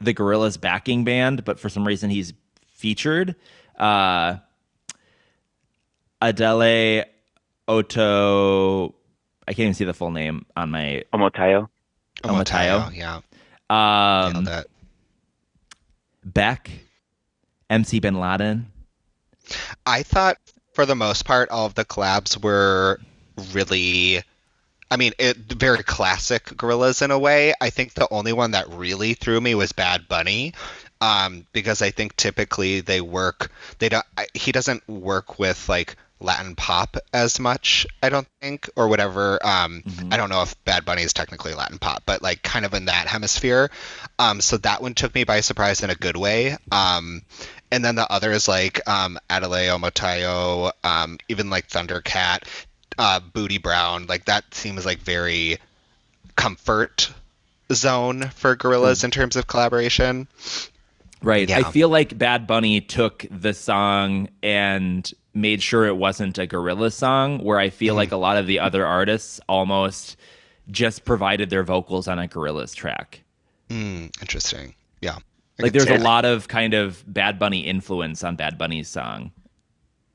[0.00, 2.32] the Gorillaz backing band, but for some reason he's
[2.66, 3.36] featured.
[3.78, 4.36] Uh,
[6.22, 7.04] Adele
[7.68, 8.94] Oto.
[9.48, 11.04] I can't even see the full name on my.
[11.12, 11.68] Omotayo.
[12.22, 12.94] Omotayo.
[12.94, 13.20] yeah,
[13.70, 14.70] Um, nailed it.
[16.24, 16.70] Beck,
[17.70, 18.69] MC Bin Laden.
[19.86, 20.38] I thought
[20.72, 23.00] for the most part all of the collabs were
[23.52, 24.22] really
[24.90, 27.54] I mean, it, very classic Gorillaz in a way.
[27.60, 30.52] I think the only one that really threw me was Bad Bunny,
[31.00, 33.52] um, because I think typically they work.
[33.78, 34.04] They don't.
[34.18, 37.86] I, he doesn't work with like Latin pop as much.
[38.02, 39.38] I don't think, or whatever.
[39.46, 42.74] Um, I don't know if Bad Bunny is technically Latin pop, but like kind of
[42.74, 43.70] in that hemisphere.
[44.18, 46.56] Um, so that one took me by surprise in a good way.
[47.72, 52.42] And then the other is like um, Omotayo, um, even like Thundercat,
[52.98, 55.58] uh, Booty Brown, like that seems like very
[56.36, 57.12] comfort
[57.72, 60.26] zone for Gorillaz in terms of collaboration.
[61.22, 61.50] Right.
[61.50, 66.90] I feel like Bad Bunny took the song and made sure it wasn't a gorilla
[66.90, 70.16] song, where I feel like a lot of the other artists almost
[70.70, 73.22] just provided their vocals on a Gorillaz track.
[73.68, 74.74] Mm, interesting.
[75.00, 75.18] Yeah.
[75.60, 76.00] I Like there's a that.
[76.02, 79.30] lot of kind of Bad Bunny influence on Bad Bunny's song.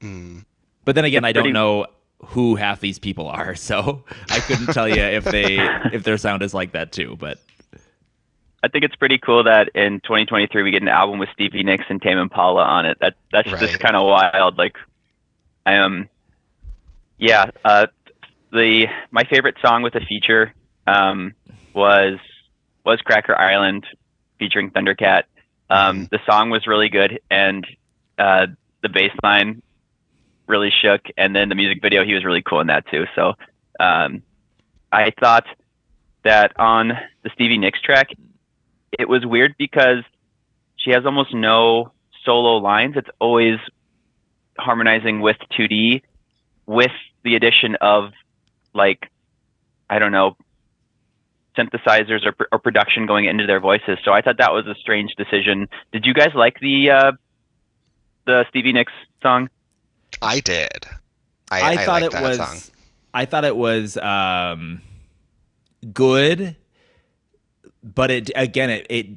[0.02, 0.46] Mm.
[0.84, 1.88] But then again, It's I don't pretty- know
[2.26, 5.58] who half these people are, so I couldn't tell you if they
[5.94, 7.16] if their sound is like that too.
[7.20, 7.40] But
[8.64, 11.86] I think it's pretty cool that in 2023 we get an album with Stevie Nicks
[11.90, 12.98] and Tame Impala on it.
[13.00, 13.60] That that's Right.
[13.62, 14.58] just kind of wild.
[14.58, 14.76] Like,
[15.66, 16.10] I um,
[17.18, 17.52] yeah.
[17.64, 17.88] Uh,
[18.52, 20.54] the my favorite song with a feature
[20.88, 21.34] um
[21.74, 22.18] was
[22.86, 23.86] was Cracker Island
[24.40, 25.24] featuring Thundercat.
[25.69, 27.65] Um, the song was really good and
[28.17, 28.47] uh,
[28.82, 29.62] the bass line
[30.47, 33.06] really shook, and then the music video he was really cool in that too.
[33.15, 33.34] So
[33.80, 34.21] um,
[34.91, 35.45] I thought
[36.23, 36.91] that on
[37.23, 38.10] the Stevie Nicks track,
[38.97, 40.04] it was weird because
[40.75, 41.91] she has almost no
[42.23, 42.95] solo lines.
[42.95, 43.60] It's always
[44.58, 46.01] harmonizing with 2D
[46.65, 46.91] with
[47.23, 48.12] the addition of
[48.73, 49.10] like
[49.89, 50.38] I don't know
[51.58, 53.98] synthesizers or, pr- or production going into their voices.
[54.04, 55.68] So I thought that was a strange decision.
[55.91, 57.12] Did you guys like the uh,
[58.26, 59.50] the Stevie Nicks song?
[60.22, 60.86] I did.
[61.52, 62.74] I, I, I, thought liked it that was song.
[63.13, 64.82] I thought it was um
[65.94, 66.56] good
[67.86, 69.08] but it again it it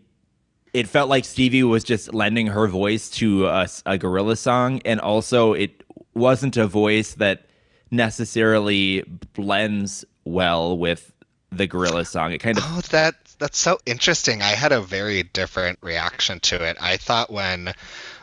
[0.74, 5.54] it felt like Stevie was just lending her voice to a gorilla song and also
[5.54, 5.82] it
[6.14, 7.46] wasn't a voice that
[7.90, 11.12] necessarily blends well with
[11.50, 14.42] the gorilla song it kind of Oh, that that's so interesting.
[14.42, 16.76] I had a very different reaction to it.
[16.80, 17.72] I thought when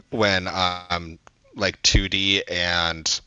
[0.10, 1.20] when um
[1.56, 3.22] like 2D and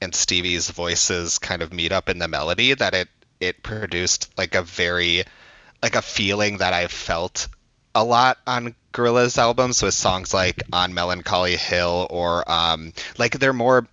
[0.00, 3.08] and Stevie's voices kind of meet up in the melody that it
[3.40, 5.24] it produced like a very
[5.82, 7.48] like a feeling that I felt
[7.94, 13.52] a lot on Gorillaz albums with songs like On Melancholy Hill or um like they're
[13.52, 13.86] more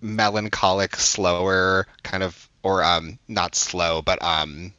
[0.00, 4.72] melancholic, slower kind of or um not slow, but um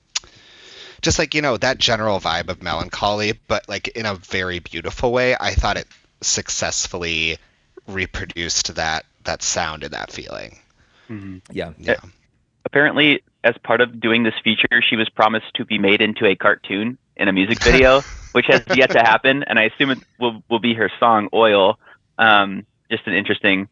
[1.01, 5.11] just like you know that general vibe of melancholy but like in a very beautiful
[5.11, 5.87] way i thought it
[6.21, 7.37] successfully
[7.87, 10.59] reproduced that that sound and that feeling.
[11.51, 11.73] Yeah.
[11.77, 11.95] Yeah.
[12.65, 16.35] Apparently, as part of doing this feature, she was promised to be made into a
[16.35, 20.43] cartoon in a music video, which has yet to happen, and I assume it will
[20.49, 21.79] will be her song "Oil."
[22.17, 23.67] Um, just an interesting,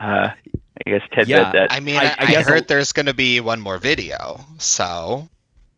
[0.00, 2.92] uh, I guess tidbit Yeah, that I mean, I- I, I I guess heard there's
[2.92, 5.28] going to be one more video, so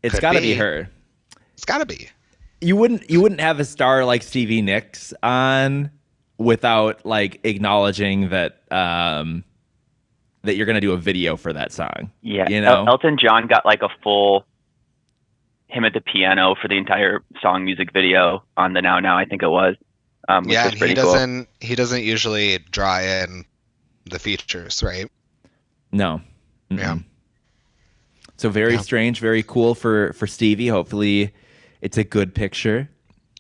[0.03, 0.55] It's Could got to be be.
[0.55, 0.89] her.
[1.55, 2.09] it's got to be.
[2.61, 5.91] You wouldn't you wouldn't have a star like Stevie Nicks on
[6.39, 9.45] without like acknowledging that um
[10.43, 12.11] that you're gonna do a video for that song.
[12.23, 12.93] Yeah, You El- know?
[12.93, 14.47] Elton John got like a full
[15.69, 19.17] him at the piano for the entire song music video on the Now Now.
[19.19, 19.77] I think it was.
[20.29, 23.45] Um, which yeah, was pretty he doesn't he doesn't usually draw in
[24.05, 25.11] the features, right?
[25.93, 26.21] No.
[26.71, 26.79] Mm-mm.
[26.79, 26.99] Yeah.
[28.41, 28.81] So very Yeah.
[28.81, 30.69] strange, very cool for for Stevie.
[30.69, 31.31] Hopefully,
[31.83, 32.89] it's a good picture.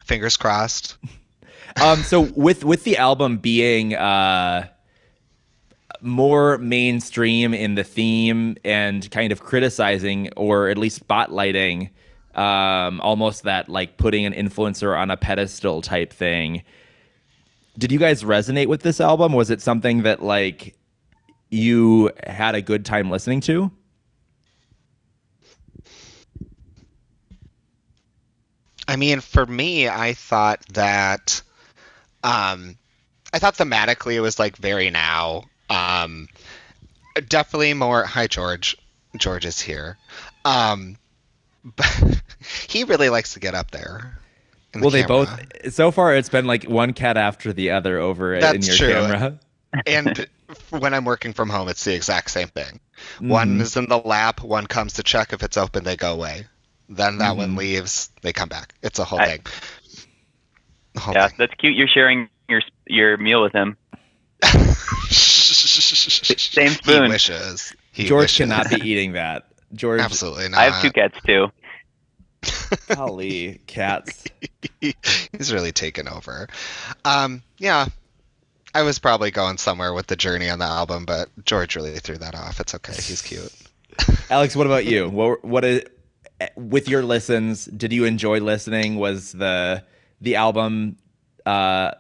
[0.05, 0.97] Fingers crossed.
[1.81, 4.67] Um, so with with the album being uh
[6.01, 11.91] more mainstream in the theme and kind of criticizing or at least spotlighting
[12.35, 16.63] um almost that like putting an influencer on a pedestal type thing
[17.79, 20.75] did you guys resonate with this album was it something that like
[21.51, 23.71] you had a good time listening to
[28.91, 31.43] I mean, for me, I thought that,
[32.25, 32.77] um,
[33.33, 35.45] I thought thematically it was like very now.
[35.69, 36.27] Um,
[37.29, 38.05] definitely more.
[38.05, 38.77] Hi, George.
[39.17, 39.97] George is here.
[40.45, 40.97] Um,
[41.65, 42.21] but
[42.69, 44.19] he really likes to get up there.
[44.73, 45.39] the well they camera.
[45.63, 48.67] both so far it's been like one cat after the other over it in That's
[48.67, 48.93] your true.
[48.93, 49.39] camera
[49.87, 50.27] and
[50.71, 52.81] when I'm working from home, it's the exact same thing.
[53.21, 53.61] One Mhm.
[53.61, 56.47] is in the lap, one comes to check if it's open, they go away.
[56.91, 57.59] Then that one Mhm.
[57.59, 58.75] leaves, they come back.
[58.83, 59.47] It's a whole I- thing.
[60.95, 61.37] The whole Yeah, thing.
[61.39, 61.77] that's cute.
[61.77, 63.77] You're sharing your your meal with him.
[65.11, 67.05] Same Same spoon.
[67.05, 67.75] He wishes.
[67.93, 68.39] He george wishes.
[68.39, 70.59] cannot be eating that george Absolutely not.
[70.61, 71.51] I have two cats too.
[72.95, 74.25] golly cats
[74.81, 76.49] He's really taken over.
[77.05, 77.87] Um, yeah,
[78.75, 82.17] I was probably going somewhere with the journey on the album, but George really threw
[82.19, 82.61] that off.
[82.61, 82.95] It's okay.
[82.95, 83.53] He's cute.
[84.31, 85.09] Alex, what about you?
[85.09, 85.83] What what is
[86.57, 87.67] with your listens?
[87.67, 88.97] Did you enjoy listening?
[88.97, 89.85] Was the
[90.21, 90.97] the album?
[91.45, 91.93] Uh,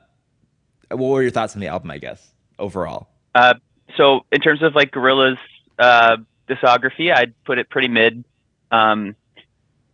[0.90, 1.90] what were your thoughts on the album?
[1.90, 3.08] I guess overall.
[3.34, 3.54] Uh,
[3.96, 5.38] so in terms of like Gorillaz
[5.78, 6.16] uh,
[6.48, 8.24] discography, I'd put it pretty mid.
[8.70, 9.16] Um,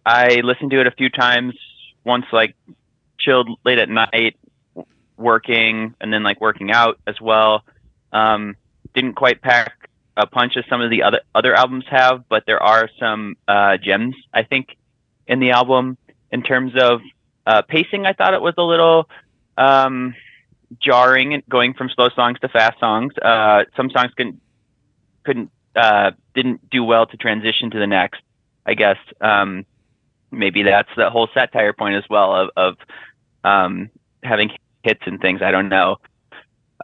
[0.05, 1.55] I listened to it a few times.
[2.05, 2.55] Once like
[3.19, 4.37] chilled late at night,
[5.17, 7.65] working, and then like working out as well.
[8.13, 8.57] Um,
[8.95, 9.76] didn't quite pack
[10.17, 13.77] a punch as some of the other other albums have, but there are some uh,
[13.77, 14.77] gems I think
[15.27, 15.99] in the album.
[16.33, 17.01] In terms of
[17.47, 19.09] uh, pacing, I thought it was a little.
[19.57, 20.15] Um,
[20.81, 23.13] jarring going from slow songs to fast songs.
[23.21, 24.41] Uh, some songs couldn't
[25.25, 28.23] couldn't uh, didn't do well to transition to the next.
[28.65, 29.65] I guess um,
[30.31, 32.77] maybe that's the whole satire point as well of, of
[33.45, 33.91] um,
[34.23, 34.51] having
[34.83, 35.43] hits and things.
[35.43, 35.97] I don't know,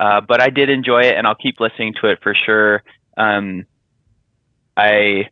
[0.00, 2.82] uh, but I did enjoy it, and I'll keep listening to it for sure.
[3.16, 3.66] Um,
[4.76, 5.28] I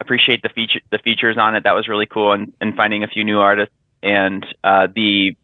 [0.00, 1.64] appreciate the feature the features on it.
[1.64, 5.36] That was really cool, and, and finding a few new artists and uh, the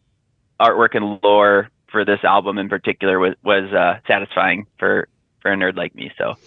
[0.59, 5.07] artwork and lore for this album in particular was was uh, satisfying for
[5.41, 6.11] for a nerd like me.
[6.17, 6.37] So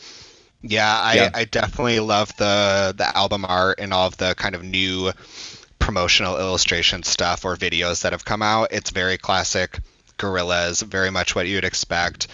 [0.63, 1.31] Yeah, I, Yeah.
[1.35, 5.13] I definitely love the the album art and all of the kind of new
[5.79, 8.69] promotional illustration stuff or videos that have come out.
[8.71, 9.79] It's very classic
[10.19, 12.29] Gorillaz, very much what you'd expect.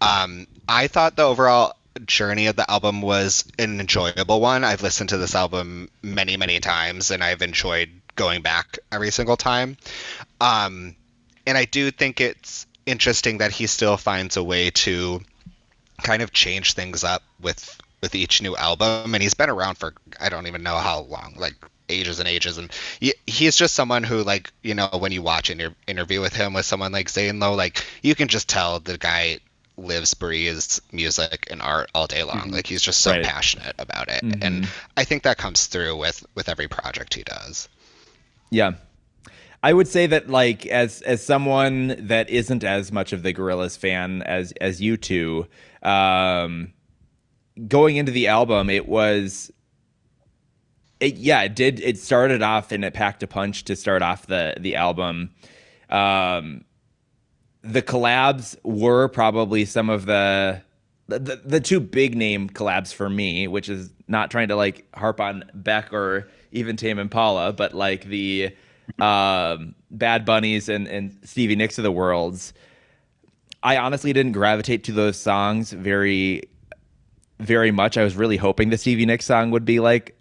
[0.00, 1.74] Um, I thought the overall
[2.06, 4.64] journey of the album was an enjoyable one.
[4.64, 9.36] I've listened to this album many, many times, and I've enjoyed going back every single
[9.36, 9.76] time.
[10.40, 10.96] Um,
[11.46, 15.20] and I do think it's interesting that he still finds a way to
[16.02, 19.92] kind of change things up with with each new album and he's been around for
[20.20, 21.54] i don't even know how long like
[21.88, 25.50] ages and ages and he, he's just someone who like you know when you watch
[25.50, 28.78] an inter- interview with him with someone like Zane Lowe like you can just tell
[28.78, 29.38] the guy
[29.78, 32.52] lives breathes music and art all day long Mhm.
[32.52, 33.24] like he's just so Right.
[33.24, 34.44] passionate about it Mhm.
[34.44, 37.68] and i think that comes through with with every project he does
[38.50, 38.72] Yeah.
[39.62, 43.76] I would say that like as as someone that isn't as much of the Gorillaz
[43.76, 45.46] fan as as you two,
[45.82, 46.72] um
[47.66, 49.50] going into the album it was
[51.00, 54.26] it yeah, it did it started off and it packed a punch to start off
[54.26, 55.30] the the album.
[55.90, 56.64] Um
[57.68, 60.62] the collabs were probably some of the
[61.08, 65.20] the, the two big name collabs for me, which is not trying to like harp
[65.20, 68.54] on Beck or even Tame Impala, but like the
[68.98, 72.52] um, Bad Bunnies and, and Stevie Nicks of the worlds.
[73.62, 76.42] I honestly didn't gravitate to those songs very,
[77.40, 77.96] very much.
[77.96, 80.14] I was really hoping the Stevie Nicks song would be like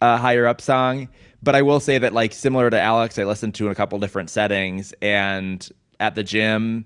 [0.00, 1.08] a higher up song,
[1.44, 4.00] but I will say that like similar to Alex, I listened to in a couple
[4.00, 5.68] different settings and
[6.02, 6.84] at the gym,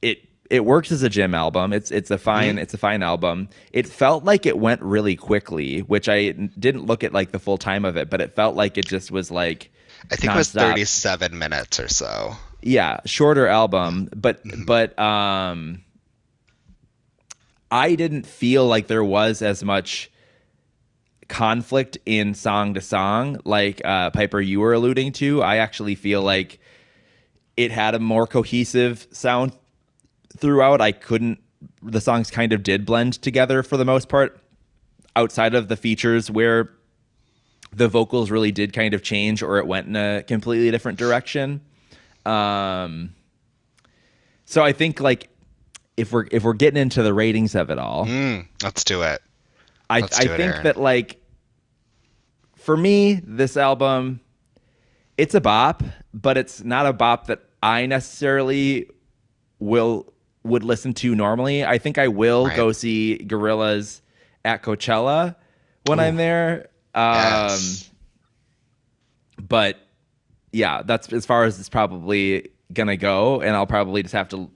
[0.00, 1.72] it it works as a gym album.
[1.72, 2.58] It's it's a fine mm-hmm.
[2.58, 3.48] it's a fine album.
[3.72, 7.58] It felt like it went really quickly, which I didn't look at like the full
[7.58, 9.70] time of it, but it felt like it just was like
[10.10, 10.34] I think nonstop.
[10.34, 12.34] it was 37 minutes or so.
[12.62, 14.64] Yeah, shorter album, but mm-hmm.
[14.64, 15.82] but um
[17.70, 20.10] I didn't feel like there was as much
[21.28, 25.42] conflict in song to song like uh, Piper you were alluding to.
[25.42, 26.60] I actually feel like
[27.56, 29.52] it had a more cohesive sound
[30.36, 30.80] throughout.
[30.80, 31.40] I couldn't
[31.82, 34.38] the songs kind of did blend together for the most part
[35.14, 36.70] outside of the features where
[37.72, 41.60] the vocals really did kind of change or it went in a completely different direction.
[42.24, 43.14] Um
[44.44, 45.28] so I think like
[45.96, 49.22] if we're if we're getting into the ratings of it all, mm, let's do it.
[49.88, 51.20] I let's I do think it, that like
[52.56, 54.20] for me, this album,
[55.16, 58.90] it's a bop, but it's not a bop that I necessarily
[59.58, 61.64] will would listen to normally.
[61.64, 62.56] I think I will right.
[62.56, 64.00] go see Gorillaz
[64.44, 65.34] at Coachella
[65.86, 66.02] when Ooh.
[66.02, 66.68] I'm there.
[66.94, 67.90] Um, yes.
[69.40, 69.78] But
[70.52, 74.50] yeah, that's as far as it's probably gonna go, and I'll probably just have to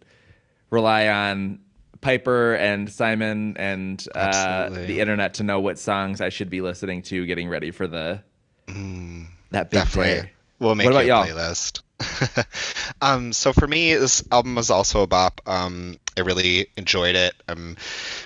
[0.70, 1.60] rely on
[2.00, 7.02] Piper and Simon and uh, the internet to know what songs I should be listening
[7.02, 8.22] to, getting ready for the
[8.66, 10.22] mm, that big definitely.
[10.22, 10.32] day.
[10.58, 11.26] We'll make what about y'all?
[11.26, 11.82] playlist.
[13.02, 15.40] um, so for me, this album was also a bop.
[15.46, 17.34] Um, I really enjoyed it.
[17.48, 17.76] I'm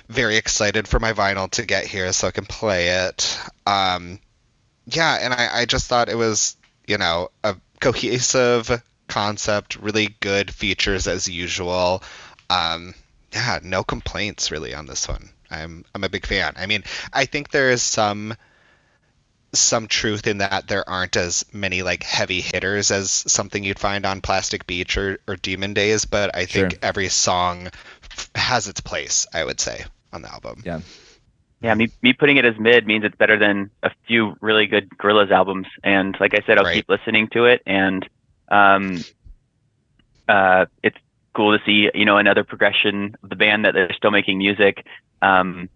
[0.08, 3.38] very excited for my vinyl to get here so I can play it.
[3.66, 4.18] Um,
[4.86, 6.56] yeah, and I, I just thought it was,
[6.86, 12.02] you know, a cohesive concept, really good features as usual.
[12.50, 12.94] Um,
[13.32, 15.30] yeah, no complaints really on this one.
[15.50, 16.54] I'm I'm a big fan.
[16.56, 18.34] I mean, I think there is some
[19.54, 24.06] some truth in that there aren't as many like heavy hitters as something you'd find
[24.06, 26.78] on Plastic Beach or, or Demon Days, but I think sure.
[26.82, 27.68] every song
[28.02, 30.62] f- has its place, I would say, on the album.
[30.64, 30.80] Yeah.
[31.62, 34.90] Yeah, me, me putting it as mid means it's better than a few really good
[34.98, 35.66] Gorillaz albums.
[35.82, 36.74] And like I said, I'll right.
[36.74, 37.62] keep listening to it.
[37.64, 38.06] And
[38.50, 39.02] um,
[40.28, 40.98] uh, it's
[41.34, 44.84] cool to see, you know, another progression of the band that they're still making music.
[45.22, 45.70] Um,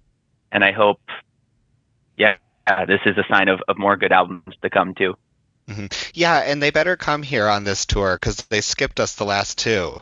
[0.53, 1.01] and I hope,
[2.19, 2.37] yeah,
[2.69, 5.15] uh, this is a sign of, of more good albums to come too.
[5.69, 5.87] Mm-hmm.
[6.15, 9.59] Yeah, and they better come here on this tour because they skipped us the last
[9.59, 10.01] two.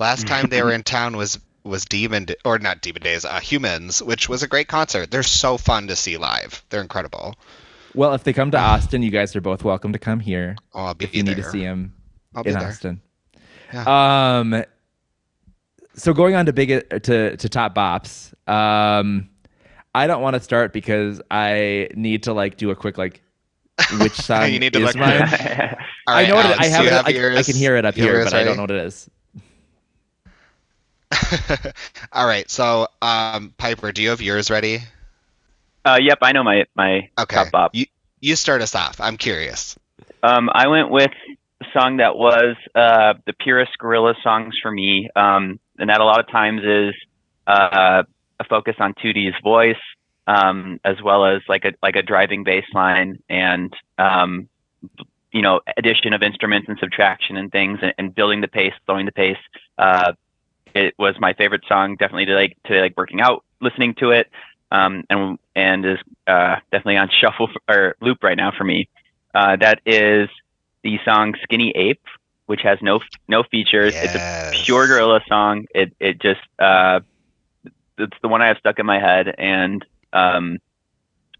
[0.00, 4.02] Last time they were in town was was Demon or not Demon Days, uh, Humanz,
[4.02, 5.10] which was a great concert.
[5.10, 6.64] They're so fun to see live.
[6.68, 7.34] They're incredible.
[7.94, 10.56] Well, if they come to Austin, you guys are both welcome to come here.
[10.74, 11.36] Oh, I'll be if you there.
[11.36, 11.94] need to see them
[12.44, 13.00] in Austin.
[13.72, 14.38] Yeah.
[14.38, 14.64] Um,
[15.94, 18.32] so going on to big to to top bops.
[18.48, 19.30] Um,
[19.94, 23.22] I don't want to start because I need to like do a quick like
[24.00, 25.20] which song you need to is look mine.
[25.20, 25.76] right,
[26.06, 27.94] I know Alex, what it, I have, it, have I, I, can hear it up
[27.94, 28.42] here, but ready?
[28.42, 29.10] I don't know what it is.
[32.12, 34.80] All right, so um, Piper, do you have yours ready?
[35.84, 37.36] Uh, yep, I know my my okay.
[37.36, 37.74] top bop.
[37.74, 37.86] You
[38.20, 39.00] you start us off.
[39.00, 39.78] I'm curious.
[40.22, 41.12] Um, I went with
[41.60, 46.04] a song that was uh, the purest Gorilla songs for me, um, and that a
[46.04, 46.94] lot of times is
[47.46, 48.02] uh,
[48.40, 49.76] a focus on 2D's voice,
[50.26, 54.48] um, as well as like a like a driving bass line and um,
[55.32, 59.06] you know addition of instruments and subtraction and things and, and building the pace, slowing
[59.06, 59.38] the pace.
[59.78, 60.12] Uh,
[60.74, 64.30] it was my favorite song, definitely to like to like working out, listening to it,
[64.70, 68.88] um, and and is uh, definitely on shuffle or loop right now for me.
[69.34, 70.28] Uh, that is
[70.82, 72.02] the song "Skinny Ape,"
[72.46, 73.92] which has no no features.
[73.94, 74.14] Yes.
[74.14, 75.66] It's a pure gorilla song.
[75.74, 77.00] It it just uh,
[77.98, 79.34] it's the one I have stuck in my head.
[79.38, 80.58] And um,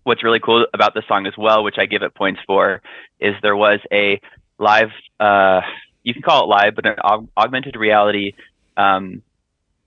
[0.04, 2.82] what's really cool about the song as well, which I give it points for,
[3.20, 4.20] is there was a
[4.58, 4.90] live,
[5.20, 5.62] uh,
[6.02, 8.32] you can call it live, but an aug- augmented reality
[8.76, 9.22] um,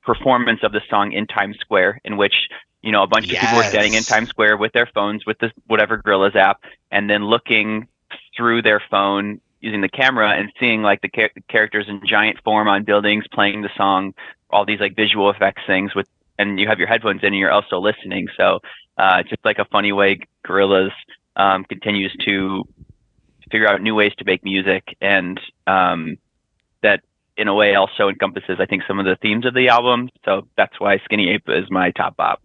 [0.03, 2.34] performance of the song in Times Square, in which
[2.82, 3.36] you know a bunch yes.
[3.36, 6.61] of people were standing in Times Square with their phones, with this whatever Gorillaz app,
[6.91, 7.88] and then looking
[8.36, 12.68] through their phone using the camera and seeing like the char- characters in giant form
[12.68, 14.13] on buildings playing the song
[14.49, 16.07] all these like visual effects things with
[16.38, 18.27] and you have your headphones in and you're also listening.
[18.38, 18.59] So
[18.97, 20.91] uh, just like a funny way Gorillaz
[21.35, 22.63] um, continues to
[23.51, 26.17] figure out new ways to make music and um,
[26.81, 27.01] that
[27.38, 30.09] in a way also encompasses I think some of the themes of the album.
[30.25, 32.41] So that's why Skinny Ape is my top bop.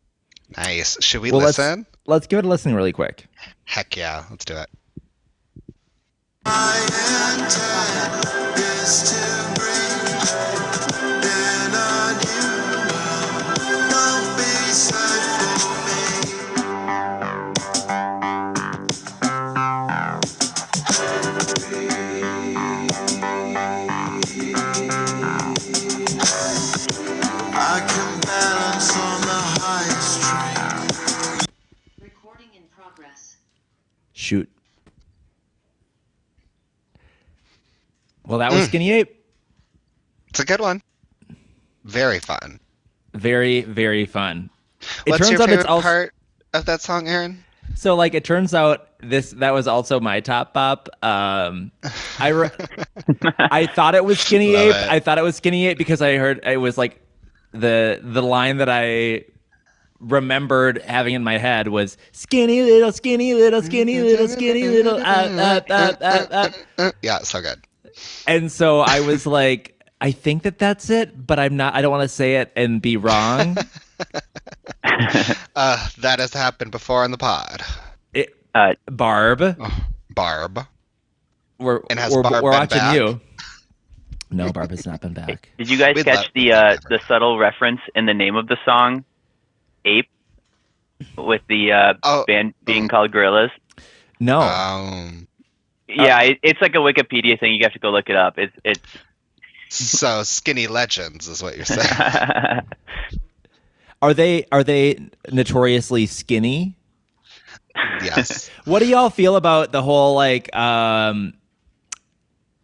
[0.57, 1.03] Nice.
[1.03, 1.80] Should we well, listen?
[1.80, 3.26] Let's, let's give it a listen really quick.
[3.64, 4.68] Heck yeah, let's do it.
[8.93, 9.91] progress.
[34.13, 34.49] Shoot.
[38.27, 38.69] Well, that was Mm.
[38.69, 39.25] Skinny Ape.
[40.29, 40.81] It's a good one.
[41.85, 42.61] Very fun.
[43.15, 44.49] Very, very fun.
[45.07, 46.15] It What's turns your out favorite it's also part
[46.55, 47.45] of that song, Aaron?
[47.75, 50.89] so like it turns out this that was also my top bop.
[51.03, 51.73] Um,
[52.19, 52.51] I re-
[53.39, 54.75] I thought it was Skinny Love Ape.
[54.77, 54.91] it.
[54.91, 57.01] I thought it was Skinny Ape because I heard it was like
[57.53, 59.25] the the line that I
[60.03, 65.31] remembered having in my head was skinny little skinny little skinny little skinny little up
[65.31, 67.65] up up up up Uh, yeah, so good.
[68.27, 71.93] and so I was like I think that that's it but I'm not I don't
[71.93, 73.57] want to say it and be wrong
[75.55, 77.63] Uh, that has happened before on the pod.
[78.13, 79.57] it, Uh, Barb
[80.11, 80.67] Barb.
[81.59, 82.95] we're And has we're, Barb we're been watching back?
[82.97, 83.21] you
[84.31, 87.39] no Barb has not been back Did you guys We'd catch the uh, the subtle
[87.39, 89.05] reference in the name of the song,
[89.85, 90.09] "Ape,"
[91.16, 93.51] with the uh, Oh, band being called Gorillaz?
[94.20, 95.26] no um,
[95.89, 97.55] Yeah, it, it's like a Wikipedia thing.
[97.55, 98.39] You have to go look it up.
[98.39, 98.80] It's it's.
[99.68, 101.89] so skinny legends is what you're saying.
[104.03, 104.99] Are they are they
[105.30, 106.76] notoriously skinny?
[108.03, 108.51] yes.
[108.64, 111.35] What do y'all feel about the whole like um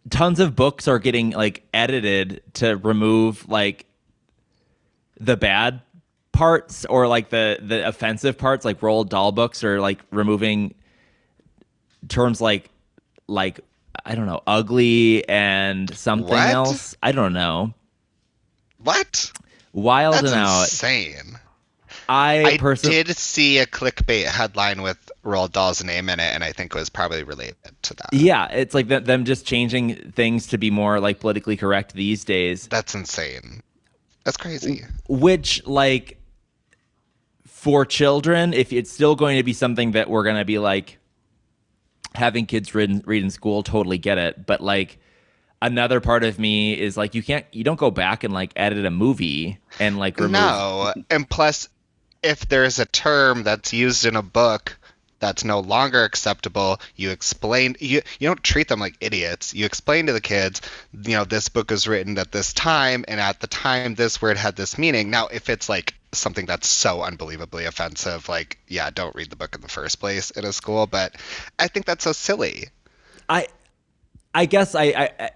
[0.09, 3.85] tons of books are getting like edited to remove like
[5.19, 5.81] the bad
[6.31, 10.73] parts or like the the offensive parts like Roald Dahl books or like removing
[12.07, 12.69] terms like
[13.27, 13.59] like
[14.05, 16.49] I don't know, ugly and something What?
[16.49, 16.95] else.
[17.03, 17.73] I don't know.
[18.81, 19.31] What?
[19.73, 20.61] Wild That's and out.
[20.63, 21.37] insane.
[22.07, 26.43] I, I personally did see a clickbait headline with Roald Dahl's name in it, and
[26.43, 28.09] I think it was probably related to that.
[28.13, 32.23] Yeah, it's like th- them just changing things to be more like politically correct these
[32.23, 33.61] days, That's insane.
[34.23, 34.85] That's crazy.
[35.07, 36.18] which like
[37.59, 40.97] for children, if it's still going to be something that we're going to be like
[42.15, 44.45] having kids read, read in school, totally get it.
[44.45, 44.97] But like
[45.61, 48.85] another part of me is like you can't you don't go back and like edit
[48.85, 51.67] a movie and like remove No, and plus,
[52.23, 54.77] if there's a term that's used in a book
[55.19, 57.75] that's no longer acceptable, you explain.
[57.81, 59.53] You you don't treat them like idiots.
[59.53, 60.61] You explain to the kids,
[60.93, 64.37] you know, this book was written at this time, and at the time this word
[64.37, 65.09] had this meaning.
[65.09, 69.55] Now, if it's like something that's so unbelievably offensive, like yeah, don't read the book
[69.55, 70.87] in the first place in a school.
[70.87, 71.15] But
[71.59, 72.69] I think that's so silly.
[73.27, 73.47] I
[74.33, 75.29] I guess I, I I-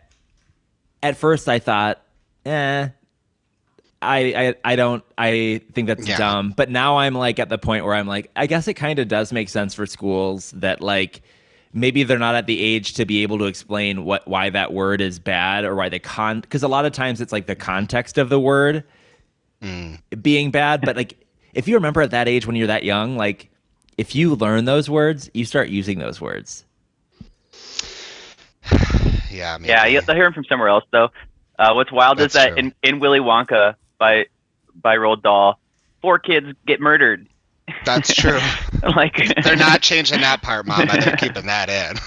[1.02, 2.02] at first I thought,
[2.46, 2.88] eh.
[4.02, 6.18] I, I I don't I think that's Yeah.
[6.18, 6.54] dumb.
[6.56, 9.08] But now I'm like at the point where I'm like, I guess it kind of
[9.08, 11.22] does make sense for schools that like
[11.74, 15.00] maybe they're not at the age to be able to explain what why that word
[15.02, 18.18] is bad or why the con because a lot of times it's like the context
[18.18, 18.84] of the word
[19.64, 20.00] Mm.
[20.22, 20.82] being bad.
[20.82, 21.18] But like
[21.54, 23.50] if you remember at that age when you're that young, like
[23.98, 26.66] if you learn those words, you start using those words.
[29.32, 29.70] Yeah, maybe.
[29.70, 31.10] Yeah, you have to hear them from somewhere else though.
[31.58, 32.58] Uh, what's wild That's is that true.
[32.60, 34.28] in, in Willy Wonka by
[34.80, 35.60] by Roald Dahl,
[36.04, 37.28] four kids get murdered.
[37.84, 38.40] that's true.
[38.96, 40.98] like They're not changing that part, Mama.
[41.00, 41.98] They're keeping that in.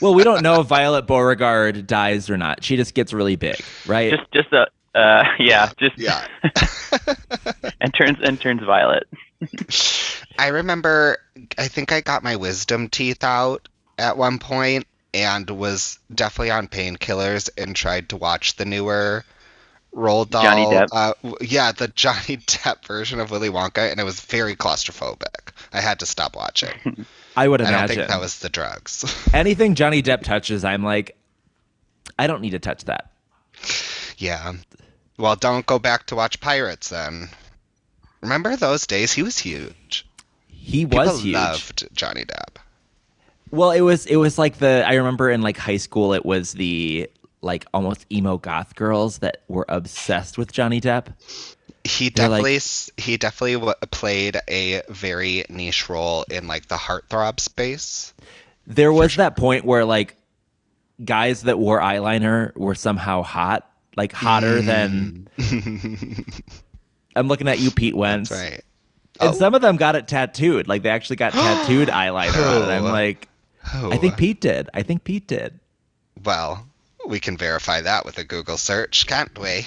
[0.00, 2.64] Well, we don't know if Violet Beauregarde dies or not.
[2.64, 4.10] She just gets really big, right?
[4.10, 4.66] just just a
[4.98, 6.26] uh, yeah, just Yeah.
[7.80, 9.06] and turns and turns violet.
[10.38, 11.18] I remember,
[11.56, 13.68] I think I got my wisdom teeth out
[13.98, 19.24] at one point and was definitely on painkillers and tried to watch the newer
[19.94, 20.42] Roald Dahl.
[20.42, 20.88] Johnny Depp.
[20.92, 25.52] Uh, yeah, the Johnny Depp version of Willy Wonka, and it was very claustrophobic.
[25.72, 27.06] I had to stop watching.
[27.36, 27.74] I would imagine.
[27.74, 29.28] I don't think that was the drugs.
[29.32, 31.16] Anything Johnny Depp touches, I'm like,
[32.18, 33.10] I don't need to touch that.
[34.18, 34.52] yeah.
[35.18, 37.28] Well, don't go back to watch Pirates then.
[38.20, 39.12] Remember those days?
[39.12, 40.06] He was huge.
[40.48, 41.24] He People was huge.
[41.24, 42.56] He loved Johnny Depp.
[43.50, 46.52] Well, it was it was like the I remember in like high school it was
[46.52, 47.10] the
[47.40, 51.06] like almost emo goth girls that were obsessed with Johnny Depp.
[51.84, 56.68] He They're like- definitely s he definitely w- played a very niche role in like
[56.68, 58.12] the heartthrob space.
[58.66, 60.16] There was that point where like
[61.04, 63.67] guys that wore eyeliner were somehow hot,
[63.98, 65.28] like hotter than
[67.14, 68.30] I'm looking at you, Pete Wentz.
[68.30, 68.64] That's right.
[69.20, 69.32] And Oh.
[69.32, 70.68] some of them got it tattooed.
[70.68, 72.72] Like they actually got tattooed eyeliner on it.
[72.72, 72.90] I'm Oh.
[72.92, 73.28] like,
[73.74, 74.70] Oh, I think Pete did.
[74.72, 75.58] I think Pete did.
[76.24, 76.66] well,
[77.06, 79.66] we can verify that with a Google search, can't we?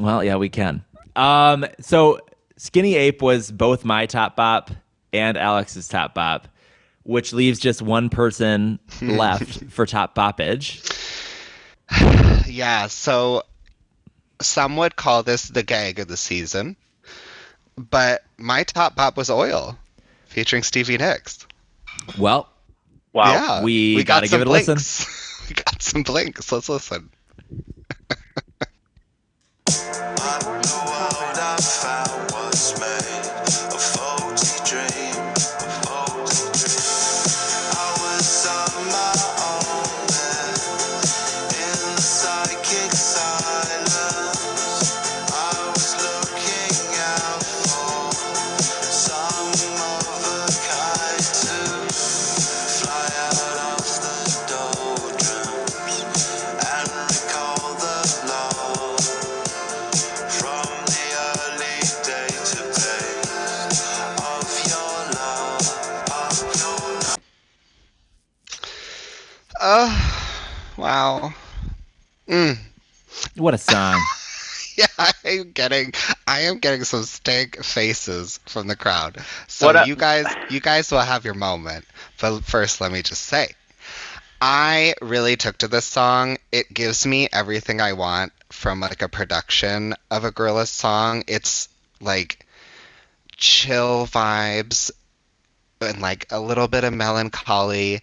[0.00, 0.82] Well, yeah, we can.
[1.16, 2.20] Um, so
[2.56, 4.70] Skinny Ape was both my top bop
[5.12, 6.48] and Alex's top bop,
[7.02, 10.80] which leaves just one person left for top boppage.
[12.50, 13.44] Yeah, so
[14.40, 16.76] some would call this the gag of the season,
[17.76, 19.78] but my top pop was oil.
[20.26, 21.46] featuring Stevie Nicks.
[22.18, 22.48] Well,
[23.12, 23.32] Wow.
[23.32, 24.76] Yeah, we gotta some give it a listen.
[25.48, 26.52] we got some blinks.
[26.52, 27.10] Let's listen.
[75.60, 75.92] Getting,
[76.26, 79.18] I am getting some stank faces from the crowd.
[79.46, 81.84] So you guys, you guys will have your moment.
[82.18, 83.48] But first, let me just say,
[84.40, 86.38] I really took to this song.
[86.50, 91.24] It gives me everything I want from like a production of a Gorillaz song.
[91.28, 91.68] It's
[92.00, 92.46] like
[93.36, 94.90] chill vibes
[95.82, 98.00] and like a little bit of melancholy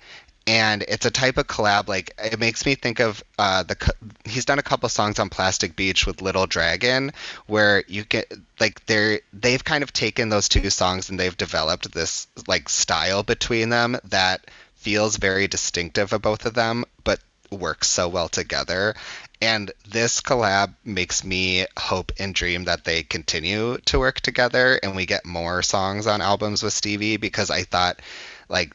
[0.48, 3.94] and it's a type of collab like it makes me think of uh the
[4.26, 7.12] he's done a couple songs on plastic beach with little dragon
[7.46, 11.92] where you get like they're they've kind of taken those two songs and they've developed
[11.92, 17.20] this like style between them that feels very distinctive of both of them but
[17.52, 18.96] works so well together.
[19.42, 24.96] And this collab makes me hope and dream that they continue to work together and
[24.96, 28.02] we get more songs on albums with Stevie because I thought
[28.50, 28.74] like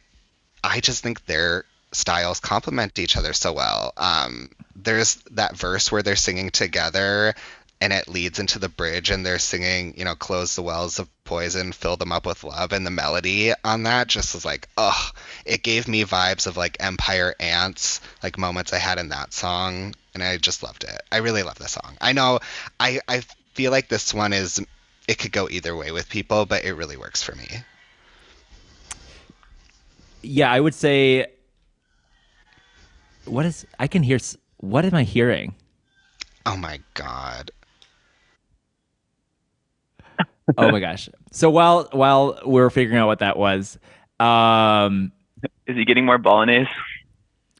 [0.63, 3.93] I just think their styles complement each other so well.
[3.97, 7.35] Um, there's that verse where they're singing together
[7.81, 11.09] and it leads into the bridge and they're singing, you know, close the wells of
[11.25, 12.71] poison, fill them up with love.
[12.71, 15.09] And the melody on that just was like, oh,
[15.45, 19.95] it gave me vibes of like Empire Ants, like moments I had in that song.
[20.13, 21.01] And I just loved it.
[21.11, 21.97] I really love the song.
[21.99, 22.39] I know
[22.79, 24.65] I, I feel like this one is,
[25.07, 27.47] it could go either way with people, but it really works for me.
[30.23, 31.27] Yeah, I would say.
[33.25, 33.65] What is?
[33.79, 34.17] I can hear.
[34.57, 35.55] What am I hearing?
[36.45, 37.51] Oh my God.
[40.57, 41.07] Oh my gosh!
[41.31, 43.77] So while while we're figuring out what that was,
[44.19, 45.11] um,
[45.67, 46.69] Is he getting more bolognese?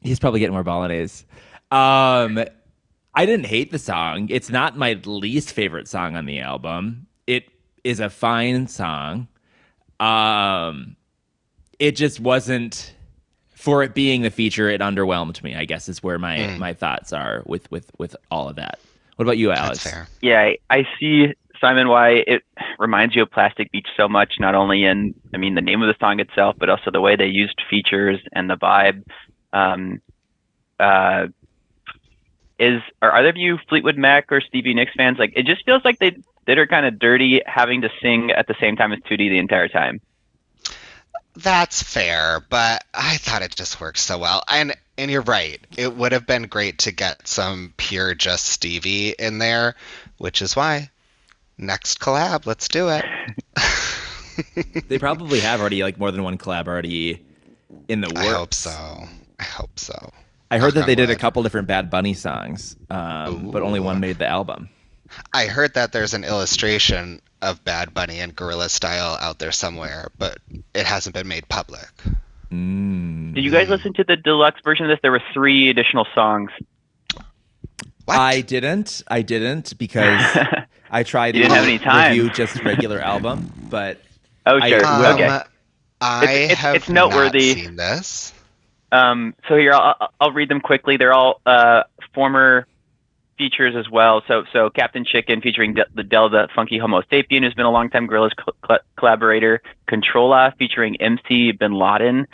[0.02, 1.24] he's probably getting more bolognese.
[1.70, 2.44] Um,
[3.14, 4.28] I didn't hate the song.
[4.30, 7.06] It's not my least favorite song on the album.
[7.26, 7.44] It
[7.84, 9.28] is a fine song.
[9.98, 10.96] Um,
[11.78, 12.94] it just wasn't
[13.54, 14.68] for it being the feature.
[14.68, 15.54] It underwhelmed me.
[15.54, 16.58] I guess is where my Mm.
[16.58, 18.78] my thoughts are with with with all of that.
[19.16, 19.82] What about you, Alex?
[19.84, 20.08] Fair.
[20.22, 22.42] Yeah, I, I see Simon why it
[22.78, 25.88] reminds you of Plastic Beach so much, not only in I mean the name of
[25.88, 29.02] the song itself, but also the way they used features and the vibe.
[29.52, 30.00] Um,
[30.80, 31.28] uh,
[32.58, 35.18] is are either of you Fleetwood Mac or Stevie Nicks fans?
[35.18, 36.16] Like it just feels like they
[36.46, 39.38] did her kind of dirty having to sing at the same time as 2D the
[39.38, 40.00] entire time.
[41.36, 44.42] That's fair, but I thought it just worked so well.
[44.50, 45.60] And and you're right.
[45.76, 49.74] It would have been great to get some pure just Stevie in there,
[50.18, 50.90] which is why
[51.58, 53.04] next collab, let's do it.
[54.88, 57.24] They probably have already like more than one collab already
[57.88, 58.26] in the works.
[58.26, 59.08] I hope so.
[59.38, 60.12] I hope so.
[60.50, 64.00] I heard that they did a couple different Bad Bunny songs, um, but only one
[64.00, 64.68] made the album.
[65.32, 70.08] I heard that there's an illustration of Bad Bunny and Gorilla Style out there somewhere,
[70.18, 70.38] but
[70.74, 71.88] it hasn't been made public.
[72.50, 73.34] Mm.
[73.34, 74.98] Did you guys listen to the deluxe version of this?
[75.02, 76.50] There were three additional songs.
[78.04, 78.18] What?
[78.18, 79.02] I didn't.
[79.08, 80.20] I didn't because
[80.90, 82.10] I tried You didn't to have any time.
[82.16, 84.00] review just regular album, but
[84.46, 85.40] oh I- sure, Um, okay.
[86.00, 87.54] I It's- it's- have it's noteworthy.
[87.54, 88.32] not seen this.
[88.92, 90.96] Um, so here, I'll, I'll read them quickly.
[90.98, 91.84] They're all uh,
[92.14, 92.66] former
[93.36, 94.22] features as well.
[94.28, 98.06] So, so Captain Chicken featuring De- the Del the Funky Homosapien, who's been a longtime
[98.08, 99.60] Gorillaz cl- cl- collaborator.
[99.86, 102.26] Controlla featuring MC Bin Laden.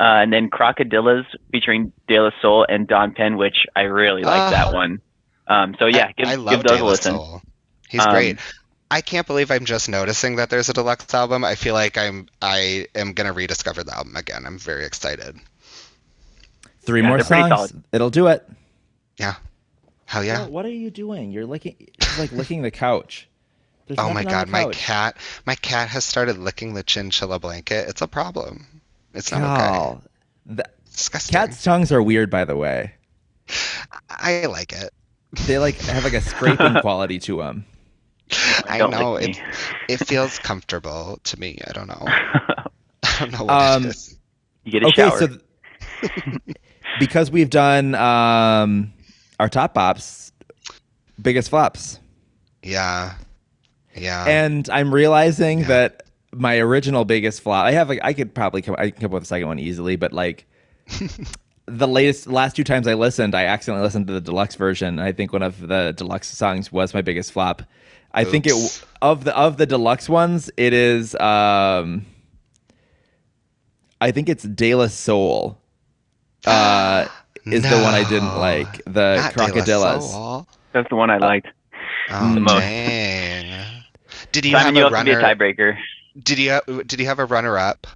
[0.00, 4.40] Uh, and then Crocodillas featuring De La Soul and Dawn Penn, which I really like
[4.40, 4.50] Ah.
[4.50, 5.00] that one.
[5.48, 7.14] Um, so yeah, I, give, I give love those De a listen.
[7.14, 7.42] Soul.
[7.88, 8.38] He's Um, great.
[8.90, 11.44] I can't believe I'm just noticing that there's a deluxe album.
[11.44, 14.44] I feel like I'm I am gonna rediscover the album again.
[14.46, 15.36] I'm very excited.
[16.82, 17.72] three Yeah, more songs.
[17.92, 18.48] It'll do it.
[20.08, 20.46] Hell yeah.
[20.46, 21.30] What are you doing?
[21.32, 23.28] You're licking, it's like licking the couch.
[23.86, 27.88] There's Oh my god, my cat my cat has started licking the chinchilla blanket.
[27.88, 28.82] It's a problem.
[29.14, 29.54] It's not okay.
[29.54, 30.02] Cal.
[30.46, 31.32] The- disgusting.
[31.32, 32.94] Cats' tongues are weird, by the way.
[34.10, 34.92] I like it.
[35.46, 37.66] They like have like a scraping quality to them.
[38.66, 39.42] I Don't know lick it
[39.88, 41.58] it feels comfortable to me.
[41.66, 42.14] I don't know.
[43.02, 44.18] I don't know what Um, it is.
[44.64, 45.10] You get a okay, shower.
[45.10, 45.40] so th-
[46.96, 48.92] because we've done um,
[49.38, 50.32] our top bops,
[51.20, 52.00] biggest flops,
[52.62, 53.14] Yeah.
[53.96, 54.24] Yeah.
[54.26, 55.66] and I'm realizing Yeah.
[55.68, 57.64] that my original biggest flop.
[57.64, 57.88] I have.
[57.88, 58.76] like I could probably come.
[58.78, 60.46] I can come up with a second one easily, but like.
[61.70, 64.98] The latest, last two times I listened, I accidentally listened to the deluxe version.
[64.98, 67.60] I think one of the deluxe songs was my biggest flop.
[68.10, 71.14] I think it of the of the deluxe ones, it is.
[71.16, 72.06] um
[74.00, 75.58] I think it's De La Soul.
[76.46, 77.06] Uh,
[77.52, 78.84] is the one I didn't like.
[78.84, 80.02] The Not Crocodillas.
[80.02, 80.46] Soul.
[80.72, 81.48] That's the one I liked.
[82.10, 82.52] Oh The most.
[82.60, 83.66] dang!
[84.32, 85.34] Did he Simon, have you a have to be a runner?
[85.34, 85.78] tiebreaker.
[86.22, 87.86] Did you have, did you have a runner up?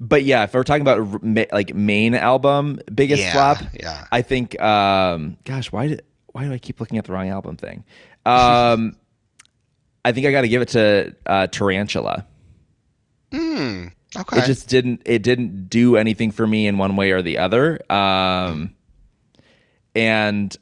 [0.00, 4.06] But yeah, if we're talking about like main album biggest yeah, flop, Yeah.
[4.12, 4.60] I think.
[4.60, 6.02] um Gosh, why did
[6.32, 7.84] why do I keep looking at the wrong album thing?
[8.24, 8.96] Um
[10.04, 12.24] I think I got to give it to uh, Tarantula.
[13.32, 13.88] Hmm.
[14.16, 14.38] Okay.
[14.38, 15.02] It just didn't.
[15.04, 17.80] It didn't do anything for me in one way or the other.
[17.92, 18.74] Um,
[19.94, 20.56] and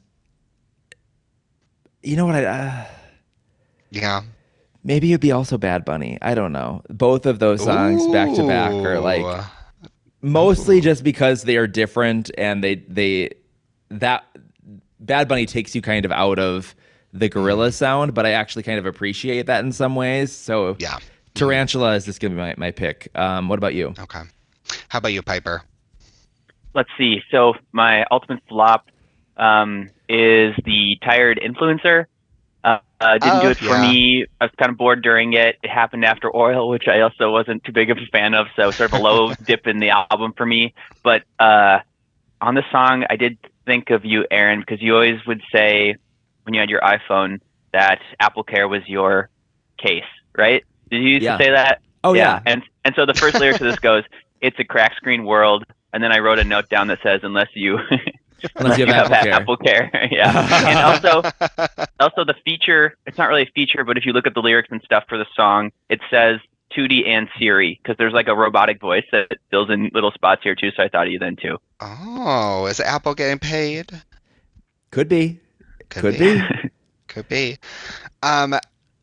[2.03, 2.35] you know what?
[2.35, 2.85] I uh,
[3.89, 4.21] yeah.
[4.83, 6.17] maybe it'd be also Bad Bunny.
[6.21, 6.81] I don't know.
[6.89, 9.43] Both of those songs back to back are like Ooh.
[10.21, 13.31] mostly just because they are different and they they
[13.89, 14.25] that
[14.99, 16.75] Bad Bunny takes you kind of out of
[17.13, 20.31] the gorilla sound, but I actually kind of appreciate that in some ways.
[20.31, 20.97] So Yeah.
[21.37, 23.09] Tarantula is just gonna be my, my pick.
[23.15, 23.93] Um, what about you?
[23.97, 24.21] Okay.
[24.89, 25.63] How about you, Piper?
[26.73, 27.21] Let's see.
[27.31, 28.87] So my ultimate flop
[29.37, 32.05] um, is the tired influencer.
[32.63, 33.81] Uh, uh, didn't do Oh, it for yeah.
[33.81, 34.25] me.
[34.41, 35.57] I was kind of bored during it.
[35.63, 38.47] It happened after Oil, which I also wasn't too big of a fan of.
[38.55, 40.73] So sort of a low dip in the album for me.
[41.03, 41.79] But uh,
[42.41, 45.95] on the song, I did think of you, Aaron, because you always would say
[46.43, 47.39] when you had your iPhone
[47.73, 49.29] that Apple Care was your
[49.77, 50.03] case,
[50.37, 50.63] right?
[50.89, 51.37] Did you used Yeah.
[51.37, 51.81] to say that?
[52.03, 54.03] Oh yeah, And and so the first lyric to this goes,
[54.41, 57.49] "It's a crack screen world," and then I wrote a note down that says, "Unless
[57.53, 57.79] you."
[58.57, 59.33] Unless you have Apple Care.
[59.33, 60.67] Apple Care, yeah.
[60.69, 61.27] and also,
[61.99, 62.95] also the feature.
[63.07, 65.17] It's not really a feature, but if you look at the lyrics and stuff for
[65.17, 66.39] the song, it says
[66.77, 70.53] 2D and Siri because there's like a robotic voice that fills in little spots here
[70.53, 70.69] too.
[70.77, 71.57] So I thought of you then too.
[71.81, 73.89] oh, is Apple getting paid?
[74.91, 75.39] could be.
[75.89, 76.39] Could be.
[77.07, 77.57] Could be.
[78.21, 78.53] Um,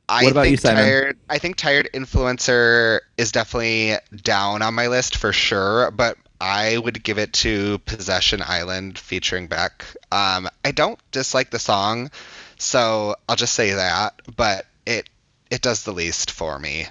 [0.08, 1.18] I about think you, tired.
[1.30, 7.02] I think tired influencer is definitely down on my list for sure, but I would
[7.02, 9.84] give it to Possession Island featuring Beck.
[10.12, 12.10] Um, I don't dislike the song,
[12.58, 15.08] so I'll just say that, but it
[15.50, 16.86] it does the least for me,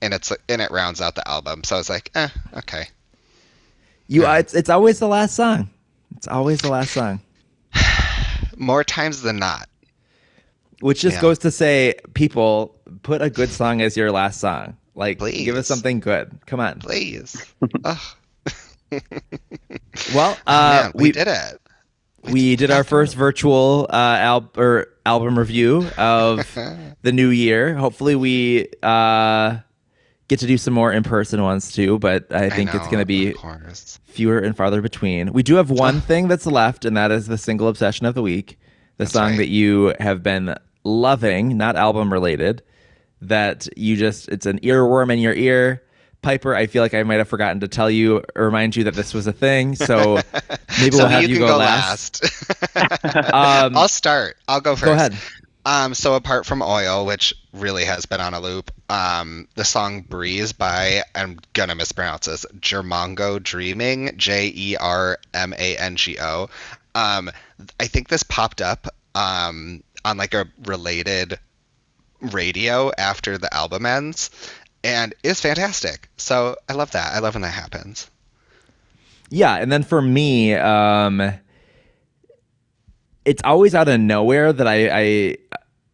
[0.00, 1.64] and it's and it rounds out the album.
[1.64, 2.88] So I was like, eh, okay.
[4.06, 4.22] You.
[4.22, 4.32] Yeah.
[4.32, 5.70] Uh, it's it's always the last song.
[6.16, 7.20] It's always the last song.
[8.56, 9.68] More times than not.
[10.82, 11.22] Which just Yeah.
[11.22, 14.76] goes to say, people put a good song as your last song.
[14.94, 16.30] Like, give us something good.
[16.46, 16.80] Come on.
[16.80, 17.36] Please.
[17.84, 17.98] Ugh.
[20.14, 21.60] Well, uh, man, we, did it.
[22.30, 26.46] we did our first virtual uh, al- or album review of
[27.02, 27.74] the new year.
[27.74, 29.56] Hopefully, we uh,
[30.28, 31.98] get to do some more in person ones too.
[31.98, 33.34] But I think it's know, going to be
[34.04, 35.32] fewer and farther between.
[35.32, 38.22] We do have one thing that's left, and that is the single obsession of the
[38.22, 38.58] week,
[38.98, 39.38] the song right.
[39.38, 40.54] that you have been
[40.84, 42.62] loving, not album related.
[43.20, 45.82] That you just it's an earworm in your ear.
[46.22, 48.94] Piper, I feel like I might have forgotten to tell you or remind you that
[48.94, 49.74] this was a thing.
[49.74, 50.20] So
[50.80, 52.22] maybe so we'll have you you, can go, go last.
[52.74, 53.14] last.
[53.32, 54.36] Um, I'll start.
[54.46, 54.84] I'll go first.
[54.84, 55.16] Go ahead.
[55.64, 60.00] Um, so apart from Oil, which really has been on a loop, um, the song
[60.02, 66.18] Breeze by I'm gonna mispronounce this Jermango Dreaming, J E R M A N G
[66.20, 66.48] O.
[66.94, 67.30] Um,
[67.78, 71.38] I think this popped up um, on like a related
[72.20, 74.30] radio after the album ends,
[74.84, 76.08] and it's fantastic.
[76.16, 77.14] So I love that.
[77.14, 78.08] I love when that happens.
[79.30, 81.32] Yeah, and then for me, um,
[83.24, 85.36] it's always out of nowhere that I, I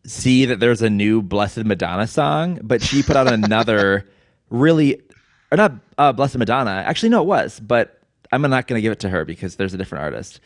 [0.04, 4.08] see that there's a new Blessed Madonna song, but she put out another
[4.50, 5.00] really,
[5.52, 6.82] or not uh, Blessed Madonna.
[6.86, 8.00] Actually, no, it was, but
[8.32, 10.40] I'm not going to give it to her because there's a different artist.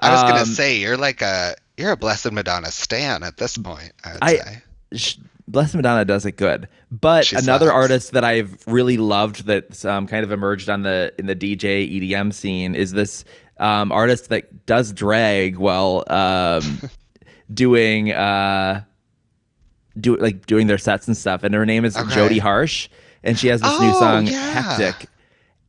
[0.00, 3.56] I was gonna Um, say you're like a you're a Blessed Madonna stan at this
[3.58, 3.92] point.
[4.04, 4.62] I would I- say.
[4.94, 5.16] sh-
[5.48, 7.74] Blessed Madonna does it good, but She another sucks.
[7.74, 11.88] artist that I've really loved that's um, kind of emerged on the in the DJ
[11.88, 13.24] EDM scene is this
[13.58, 16.80] um, artist that does drag while um,
[17.54, 18.82] doing uh,
[20.00, 22.10] do like doing their sets and stuff, and her name is Okay.
[22.10, 22.88] Jodie Harsh,
[23.22, 24.50] and she has this new Oh, song yeah.
[24.62, 25.08] Hectic.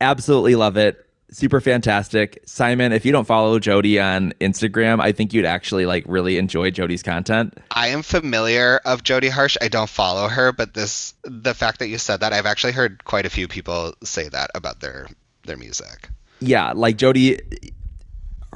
[0.00, 1.06] Absolutely love it.
[1.30, 2.42] Super fantastic.
[2.46, 6.70] Simon, if you don't follow Jodie on Instagram, I think you'd actually like really enjoy
[6.70, 7.58] Jodie's content.
[7.70, 9.56] I am familiar of Jodie Harsh.
[9.60, 13.04] I don't follow her, but this the fact that you said that, I've actually heard
[13.04, 15.06] quite a few people say that about their
[15.44, 16.08] their music.
[16.40, 17.40] Yeah, like Jodie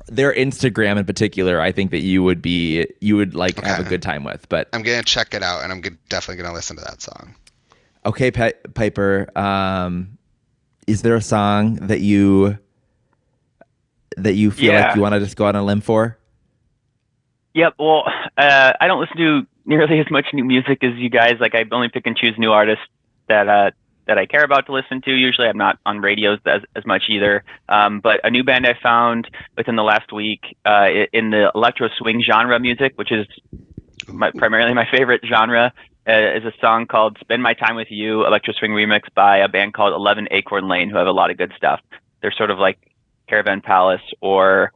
[0.06, 3.88] their Instagram in particular, I think that you would be you would like have a
[3.88, 4.48] good time with.
[4.48, 7.34] But I'm gonna check it out, and I'm g- definitely gonna listen to that song.
[8.06, 10.16] okay, Pi- Piper, um,
[10.86, 12.58] is there a song that you
[14.16, 14.86] that you feel Yeah.
[14.88, 16.18] like you want to just go out on a limb for?
[17.54, 17.74] Yep.
[17.78, 18.04] Well,
[18.38, 21.34] uh, I don't listen to nearly as much new music as you guys.
[21.40, 22.84] Like I only pick and choose new artists
[23.28, 23.70] that uh,
[24.06, 25.12] that I care about to listen to.
[25.12, 27.44] Usually, I'm not on radios as, as much either.
[27.68, 31.88] Um, but a new band I found within the last week uh, in the electro
[31.98, 33.26] swing genre music, which is
[34.08, 35.72] my, primarily my favorite genre,
[36.08, 39.48] uh, is a song called "Spend My Time with You," electro swing remix by a
[39.48, 41.80] band called Eleven Acorn Lane, who have a lot of good stuff.
[42.22, 42.78] They're sort of like
[43.32, 44.72] Caravan Palace or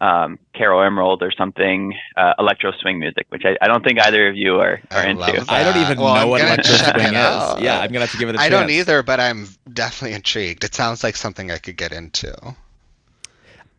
[0.00, 4.28] um, Caro Emerald or something, uh, electro swing music, which I, I don't think either
[4.30, 5.44] of you are, are I into.
[5.46, 7.16] I don't even Well, know I'm what electro swing it is.
[7.16, 7.60] out.
[7.60, 8.54] Yeah, I'm gonna have to give it a I chance.
[8.54, 10.64] I don't either, but I'm definitely intrigued.
[10.64, 12.34] It sounds like something I could get into.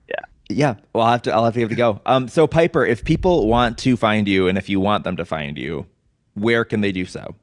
[0.07, 1.33] Yeah, yeah, well, I'll have to.
[1.33, 2.01] I'll have to give it a go.
[2.05, 5.25] Um, so Piper, if people want to find you, and if you want them to
[5.25, 5.87] find you,
[6.35, 7.33] where can they do so?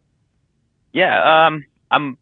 [0.93, 2.17] Yeah, um, I'm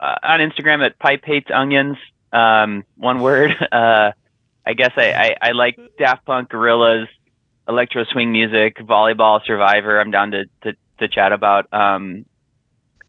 [0.00, 1.98] uh, on Instagram at Pipe Hates Onions.
[2.32, 3.54] Um, one word.
[3.72, 4.12] Uh,
[4.66, 7.06] I guess I, I, I like Daft Punk, Gorillaz,
[7.66, 9.98] electro swing music, volleyball, Survivor.
[9.98, 11.72] I'm down to, to, to chat about.
[11.72, 12.26] Um,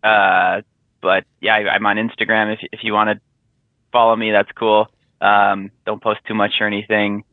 [0.01, 0.61] uh,
[1.01, 2.53] but yeah, I, I'm on Instagram.
[2.53, 3.19] If if you want to
[3.91, 4.87] follow me, that's cool.
[5.19, 7.25] Um, don't post too much or anything.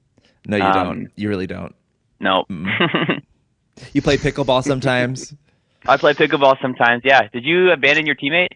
[0.44, 1.12] No, you Um, don't.
[1.14, 1.74] You really don't.
[2.20, 2.44] No.
[3.92, 5.34] You play pickleball sometimes.
[5.86, 7.02] I play pickleball sometimes.
[7.04, 7.28] Yeah.
[7.30, 8.48] Did you abandon your teammate?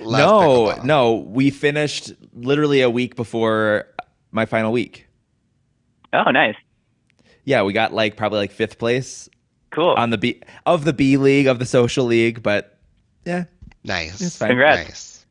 [0.00, 0.84] Love no, pickleball.
[0.84, 1.14] no.
[1.14, 3.86] We finished literally a week before
[4.32, 5.06] my final week.
[6.12, 6.56] Oh, nice.
[7.44, 9.28] Yeah, we got like probably like fifth place
[9.70, 9.94] Cool.
[9.96, 12.78] on the B of the B league of the social league, but
[13.24, 13.44] yeah.
[13.84, 14.20] Nice.
[14.20, 14.48] It's fine.
[14.50, 14.86] Congrats.
[14.88, 15.26] Nice.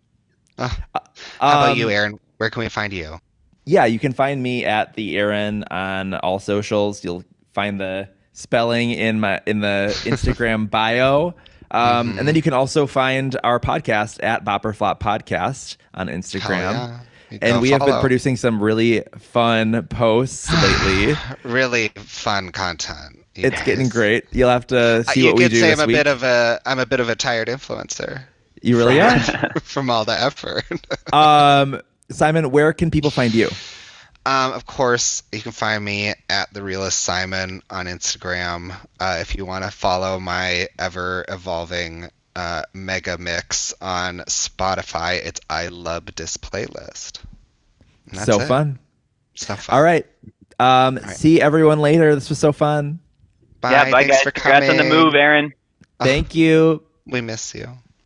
[0.57, 1.01] Ah, how
[1.39, 2.19] about Um, you, Aaron?
[2.37, 3.19] Where can we find you?
[3.65, 7.03] Yeah, you can find me at the Aaron on all socials.
[7.03, 11.35] You'll find the spelling in my in the Instagram bio.
[11.71, 16.07] Um, And then you can also find our podcast at Bop or Flop Podcast on
[16.07, 16.73] Instagram.
[16.73, 16.99] Hell yeah.
[17.31, 21.15] You And we have been producing some really fun posts lately.
[21.43, 23.23] really fun content.
[23.35, 24.25] it's getting great.
[24.31, 25.55] You'll have to Uh, see you what we do.
[25.55, 25.95] You could say I'm a week.
[25.95, 28.23] bit of a I'm a bit of a tired influencer
[28.61, 29.17] you really are.
[29.63, 30.65] from all the effort.
[31.13, 31.79] um,
[32.11, 33.47] Simon, where can people find you?
[34.29, 38.75] Um, of course, you can find me at the realist Simon on Instagram.
[38.99, 45.41] Uh, if you want to follow my ever evolving uh, mega mix on Spotify, it's
[45.49, 47.21] I love this playlist.
[48.13, 48.47] So it.
[48.47, 48.77] fun.
[49.33, 49.75] So fun.
[49.75, 50.05] All right.
[50.59, 51.17] Um, right.
[51.17, 52.13] See everyone later.
[52.13, 52.99] This was so fun.
[53.61, 53.71] Bye.
[53.71, 54.23] yeah, bye Thanks guys.
[54.25, 55.53] for Congrats on the move, Aaron.
[55.99, 56.83] Thank you.
[57.07, 57.67] We miss you.